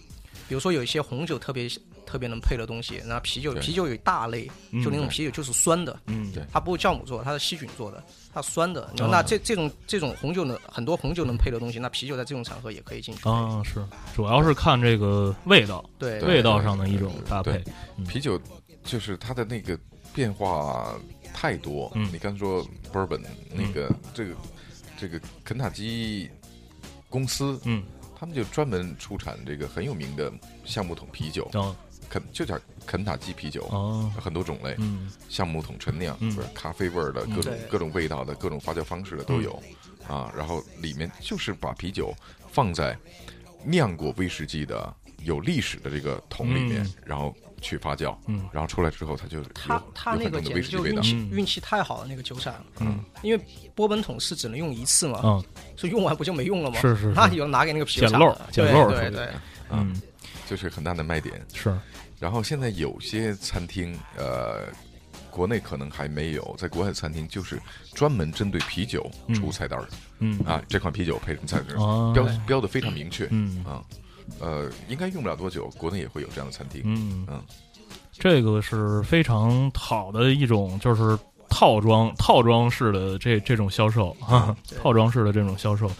[0.48, 1.68] 比如说有一些红酒特别。
[2.07, 4.46] 特别能配的东西，然后啤酒，啤酒有大类，
[4.84, 8.90] 就那种啤酒就是酸的，嗯，对，它不是酵母做，它是细菌做的，它酸的。
[8.96, 13.28] 那这这种这种红酒呢，很多红酒能配的东西，那啤酒在这种场合也可以进去。
[13.28, 13.62] 啊。
[13.64, 13.84] 是，
[14.14, 16.20] 主要是看这个味道，对。
[16.20, 17.62] 味道上的一种搭配。
[18.09, 18.40] 啤酒
[18.84, 19.78] 就是它的那个
[20.14, 20.94] 变化
[21.32, 21.90] 太多。
[21.94, 23.20] 嗯，你刚说 bourbon
[23.53, 24.34] 那个这个
[24.98, 26.28] 这个肯塔基
[27.09, 27.82] 公司，嗯，
[28.18, 30.32] 他们就专门出产这个很有名的
[30.64, 31.48] 橡木桶啤酒。
[32.12, 33.62] 肯就叫肯塔基啤酒，
[34.20, 34.76] 很多种类，
[35.30, 39.54] 橡木桶陈酿，是咖啡味儿的，各种各种味道的，各种发酵方式的都有，
[40.06, 42.14] 啊，然后里面就是把啤酒
[42.50, 42.94] 放在
[43.64, 44.94] 酿过威士忌的
[45.24, 48.14] 有历史的这个桶里面，然后去发酵，
[48.52, 53.42] 然后出来之后，它就它它那个简直就运气运气太好了，那个酒厂，嗯，因为
[53.74, 55.42] 波本桶是只能用一次嘛，嗯，
[55.78, 56.78] 所以用完不就没用了吗？
[56.78, 59.28] 是是，那有拿给那个啤酒厂，捡漏捡漏，对对，
[59.70, 59.98] 嗯。
[60.53, 61.40] 就是很大的卖点。
[61.55, 61.74] 是，
[62.20, 64.66] 然后现在有些餐厅，呃，
[65.30, 67.59] 国内可能还没有，在国外的餐厅就是
[67.94, 69.88] 专门针对啤酒出菜单儿，
[70.18, 70.38] 嗯。
[70.44, 71.74] 啊，这款啤酒配什么菜单，
[72.12, 73.64] 标标的非常明确，嗯。
[73.64, 73.82] 啊，
[74.40, 77.26] 呃，应该用不了多久，国内也会有这样的餐厅，嗯。
[77.30, 77.42] 嗯，
[78.12, 81.18] 这个是非常好的一种，就是。
[81.53, 85.90] 套装套装式的这这种销售啊，套装式的这种销售，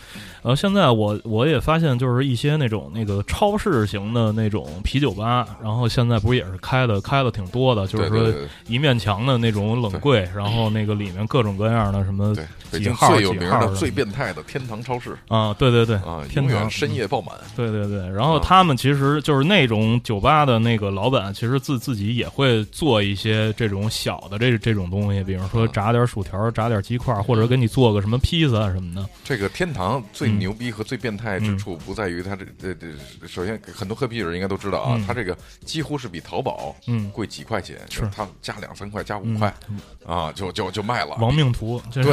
[0.41, 8.33] 呃，现在我我也发现，就是一些那种那个超市型的那种啤酒吧，然后现在不是也是开的开的挺多的，就是说
[8.67, 12.35] 一面墙的那种冷柜，然后那个里面各种各样的什么
[12.71, 15.15] 几号最有名的最变态的天堂超市。
[15.29, 25.42] 啊，对对对啊，天堂深夜爆满，对对对，然后他们其实就是那种酒吧的那个老板，其实自自己也会做一些这种小的这这种东西，比如。
[25.49, 29.09] 说炸点薯条，炸点鸡块，或者给你做个什么披萨什么的。
[29.25, 32.87] 这个天堂最牛逼和最变态之处，不在于它这这这。
[33.27, 39.53] 首先，很多喝啤酒人应该都知道啊，它这个几乎是比淘宝嗯贵几块钱，是它加两三块，加五块
[40.07, 41.17] 啊，就就就卖了。
[41.17, 42.05] 亡命徒，对，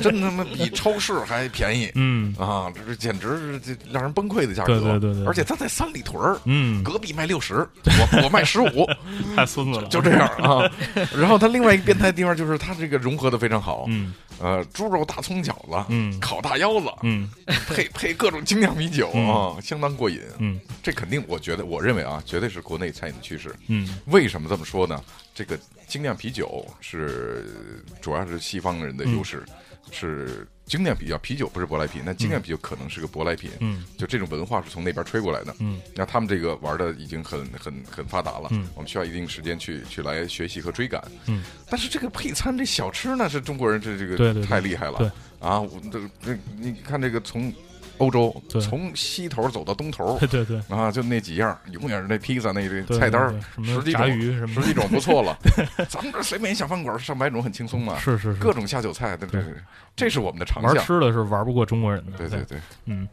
[0.00, 1.90] 真他妈比超市还便宜。
[1.96, 4.80] 嗯啊，这是简直是这让人崩溃的价格。
[4.80, 8.86] 对对对对，而且它在三里屯儿，嗯，隔壁卖六十，我我卖十五，
[9.36, 10.70] 太孙子了，就这样啊。
[11.16, 12.29] 然后它另外一个变态地方。
[12.34, 17.30] 就是它这个融合的非常好，嗯，呃，猪肉大葱饺子，嗯，烤大腰子，嗯，
[17.68, 25.02] 配 配各种精酿啤酒啊，相当过瘾，嗯，这肯定，我觉得，我认为啊，绝对是国内餐饮的趋势，嗯，为什么这么说呢？
[25.34, 29.44] 这个精酿啤酒是主要是西方人的优势，
[29.90, 33.50] 是精酿啤酒，啤酒不是舶来品，那精酿啤酒可能是个舶来品。
[33.60, 35.54] 嗯，就这种文化是从那边吹过来的。
[35.58, 38.48] 嗯，那他们这个玩的已经很很很发达了。
[38.52, 41.02] 嗯，我们需要一定时间去去来学习和追赶。
[41.26, 44.98] 嗯，但是这个配餐这小吃呢，是中国人这这个太厉害了。
[44.98, 47.52] 对啊，这这你看这个从。
[48.00, 50.44] 欧洲从西头走到东头，对 对。
[50.44, 53.32] 对啊，就那几样，永远是那披萨那个菜单
[53.62, 55.38] 十几种，十几种不错了。
[55.88, 59.42] 咱们这随便一小饭馆上百种很轻松嘛，是是是，各种下酒菜，对对。
[59.42, 59.54] 对，
[59.94, 60.74] 这是我们的长项。
[60.74, 63.06] 玩吃的是玩不过中国人的，对对对，嗯。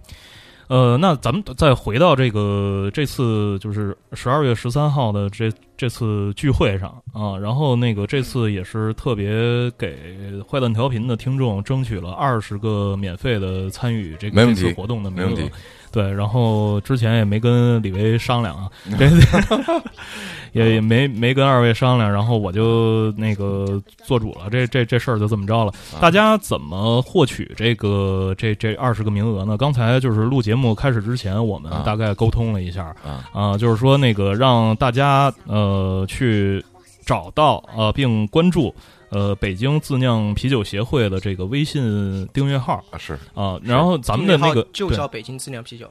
[0.67, 15.49] 呃，那咱们再回到这个这次就是十二月十三号的这这次聚会上啊，然后那个这次也是特别给坏蛋调频的听众争取了二十个免费的参与这个这次活动的名额。
[15.91, 18.69] 对，然后之前也没跟李维商量啊，
[20.53, 25.73] 也也没没跟二位商量，然后我就那个做主了，这这这事儿就这么着了。
[25.99, 29.57] 大家怎么获取这个这这二十个名额呢？
[29.57, 32.95] 刚才就是录节目开始之前，我们大概沟通了一下，
[33.33, 36.63] 啊，就是说那个让大家呃去
[37.05, 38.73] 找到呃并关注。
[39.09, 45.89] 呃，北京自酿啤酒协会的这个微信订阅号啊是啊，然后咱们的那个就叫北京自酿啤酒，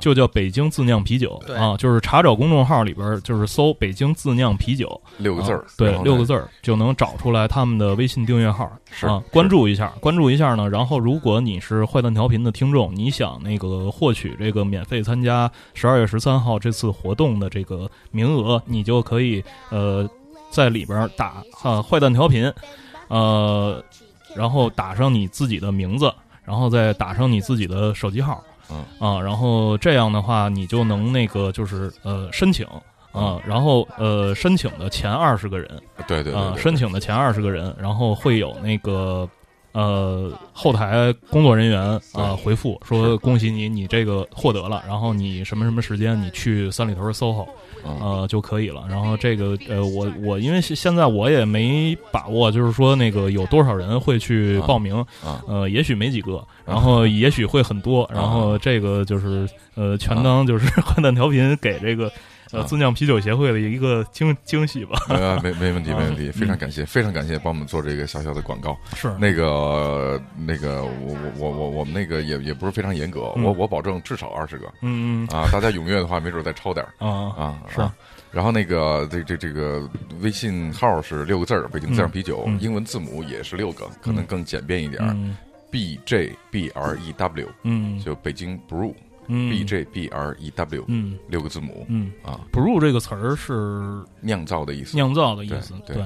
[0.00, 10.68] 就叫北京自酿啤酒啊，就是查找公众号里边就是搜“北京自酿啤酒”六个字儿，对，六个字儿就能找出来他们的微信订阅号是啊，关注一下，关注一下呢。
[10.68, 20.08] 然后，如果你是坏蛋调频的听众，你想那个获取这个免费参加十二月十三号这次活动的这个名额，你就可以呃。
[20.50, 22.52] 在里边打啊坏蛋调频，
[23.08, 23.82] 呃，
[24.34, 26.12] 然后打上你自己的名字，
[26.44, 28.84] 然后再打上你自己的手机号，嗯。
[28.98, 32.66] 啊，然后这样的话，你就能那个就是呃申请
[33.12, 39.28] 啊，然后呃申请的前二十个人，对对啊，申请的前二十个人，然后会有那个
[39.72, 41.80] 呃后台工作人员
[42.12, 47.46] 啊回复说恭喜你，你这个获得了，然后你什么什么时间你去三里屯 SOHO。
[47.84, 48.84] 呃，就可以了。
[48.88, 55.42] 然后这个呃，我我因为现在我也没把握，就是说那个有多少人会去报名啊？
[55.46, 58.08] 呃，也许没几个，然后也许会很多。
[58.12, 62.10] 然后这个就是呃，全当就是 换蛋调频给这个。
[62.52, 64.98] 呃，自酿啤酒协会的一个惊惊喜吧？
[65.08, 68.76] 呃， 没没问题，没问题，非常感谢，非常感谢帮我们做这个小小的广告。
[68.94, 74.66] 是那个那个，我我我我我们那个也也不是非常严格，我我保证至少二十个。
[74.82, 77.80] 嗯嗯啊，大家踊跃的话，没准再超点儿啊啊是。
[78.32, 79.88] 然后那个这这这个
[80.20, 85.34] 微信号是六个字儿，北京自酿啤酒，英文字母也是六个，可能更简便一点
[85.70, 88.92] ，B J B R E W，嗯，就北京 Brew。
[89.26, 92.12] B J B R E W，嗯，六个字母，嗯。
[92.24, 95.96] 啊，brew 这个词儿是酿造的意思，酿造的意思，对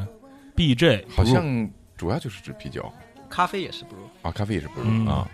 [0.54, 2.90] ，B J 好像主要就是指啤酒，
[3.28, 5.28] 咖啡也是 brew 啊，咖啡也是 brew 啊。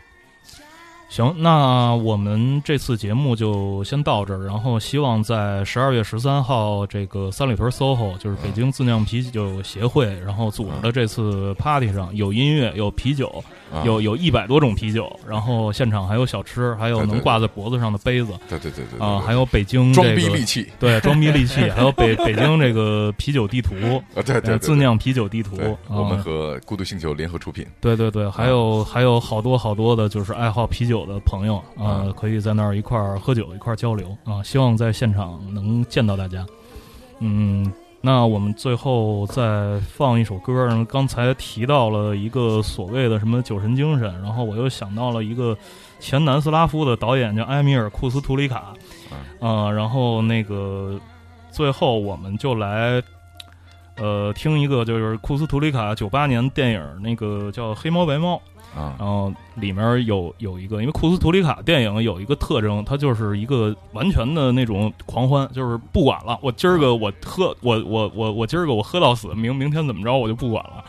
[1.09, 13.43] 行，那我们这次节目就先到这儿，然后希望在十二月十三号这个三里屯 SOHO，就是北京自酿啤酒协会，然后组织的这次 party 上有音乐，有啤酒。
[13.85, 23.75] 有有一百多种啤酒，然后现场还有小吃，还有能挂在脖子上的杯子，对对对对啊，还有北京装逼利器，对 装逼利器，还有北北京这个啤酒地图
[24.15, 36.47] 啊，对对自酿啤酒地图，我们和孤独星球联合出品，对对对，还有还有好多好多的，就是爱好啤酒的朋友啊，可以在那儿一块儿喝酒，一块儿交流啊，希望在现场能见到大家，
[37.19, 37.71] 嗯。
[38.03, 40.87] 那我们最后再放一首歌。
[40.89, 45.57] 刚才提到了一个所谓的什么酒神精神，然后我又想到了一个
[45.99, 48.75] 前南斯拉夫的导演叫埃米尔库斯图里卡，
[49.41, 51.01] 啊，然后那个
[51.51, 53.03] 最后我们就来
[53.97, 58.37] 呃听一个，就是库斯图里卡九八年电影那个叫《黑猫白猫》。
[58.77, 70.85] 啊，然后里面有有一个，因为库斯图里卡电影有一个特征，它就是一个完全的那种狂欢，就是不管了，我今儿个我喝，我我我我今儿个我喝到死，明明天怎么着我就不管了，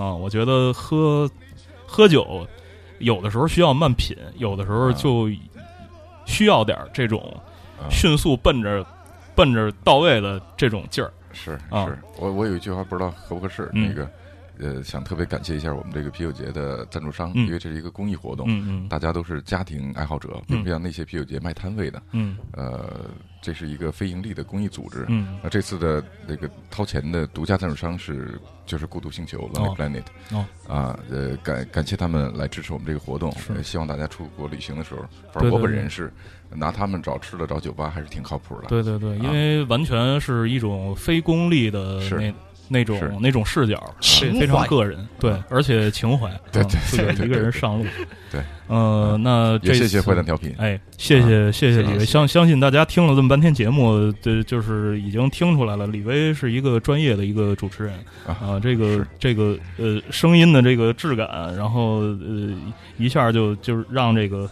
[0.00, 1.28] 啊，我觉得喝
[1.84, 2.46] 喝酒
[3.00, 5.28] 有的时候需要慢品，有的时候就
[6.24, 7.36] 需要点这种
[7.90, 8.86] 迅速奔着
[9.34, 11.12] 奔着到位的这种劲儿。
[11.32, 14.08] 是是，我我有一句话不知道合不合适，那个。
[14.62, 23.10] 呃，想特别感谢一下我们这个啤酒节的赞助商，因为这是一个公益活动，嗯嗯，大家都是家庭爱好者，并不像那些啤酒节卖摊位的，嗯，呃，
[23.40, 33.60] 这是一个非盈利的公益组织，嗯，那这次的那个掏钱的独家赞助商是就是孤独星球 Lonely Planet，哦，啊，呃，感感谢他们来支持我们这个活动，是。
[33.62, 36.12] 希望大家出国旅行的时候，反正我本人是
[36.50, 42.32] 拿他们找吃的找酒吧还是挺靠谱的，对对对，因为完全是一种非功利的那。
[42.72, 47.84] 那种那种视角，非常个人，对，而且情怀，对对，自己一个人上路，
[48.30, 57.94] 对，呃，那这谢谢坏蛋调频，哎，谢谢谢谢李威，相相信大家听了这么半天节目，这就是已经听出来了，李威是一个专业的一个主持人
[58.26, 62.52] 啊，这个这个呃声音的这个质感，然后呃
[62.96, 64.50] 一下就就是让这个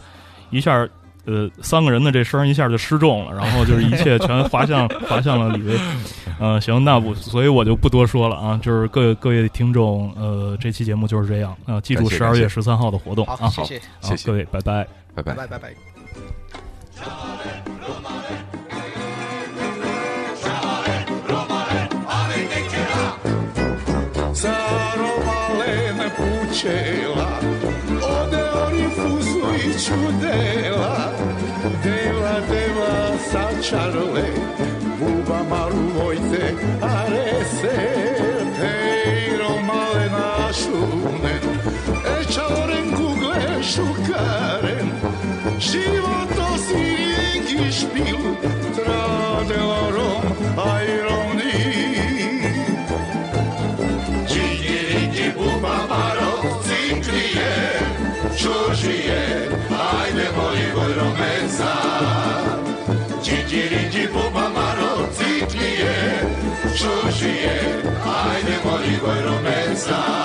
[0.50, 0.86] 一下。
[1.26, 5.78] 呃，三个人的这声一下就失重了，然后就是一切全滑向 滑向了李威。
[6.38, 8.58] 呃，行，那不，所以我就不多说了啊。
[8.62, 11.80] 就是各各位听众，呃，这期节目就是这样啊。
[11.80, 13.36] 记住十二月十三号的活动啊。
[13.36, 15.74] 好，谢谢，谢谢各位，拜拜，拜拜，拜拜，拜拜。
[29.84, 31.12] σου δέλα,
[31.82, 32.94] δέλα δέλα
[33.30, 34.28] σαν τσάρλε,
[34.98, 37.76] βούβα μαρού βοηθέ αρέσε,
[38.58, 41.38] πέιρο μάλενα σούνε,
[42.20, 44.88] ετσαόρεν κουγλέ σου κάρεν,
[45.68, 48.30] život osiringi špilu,
[69.00, 70.19] fueron mensajes.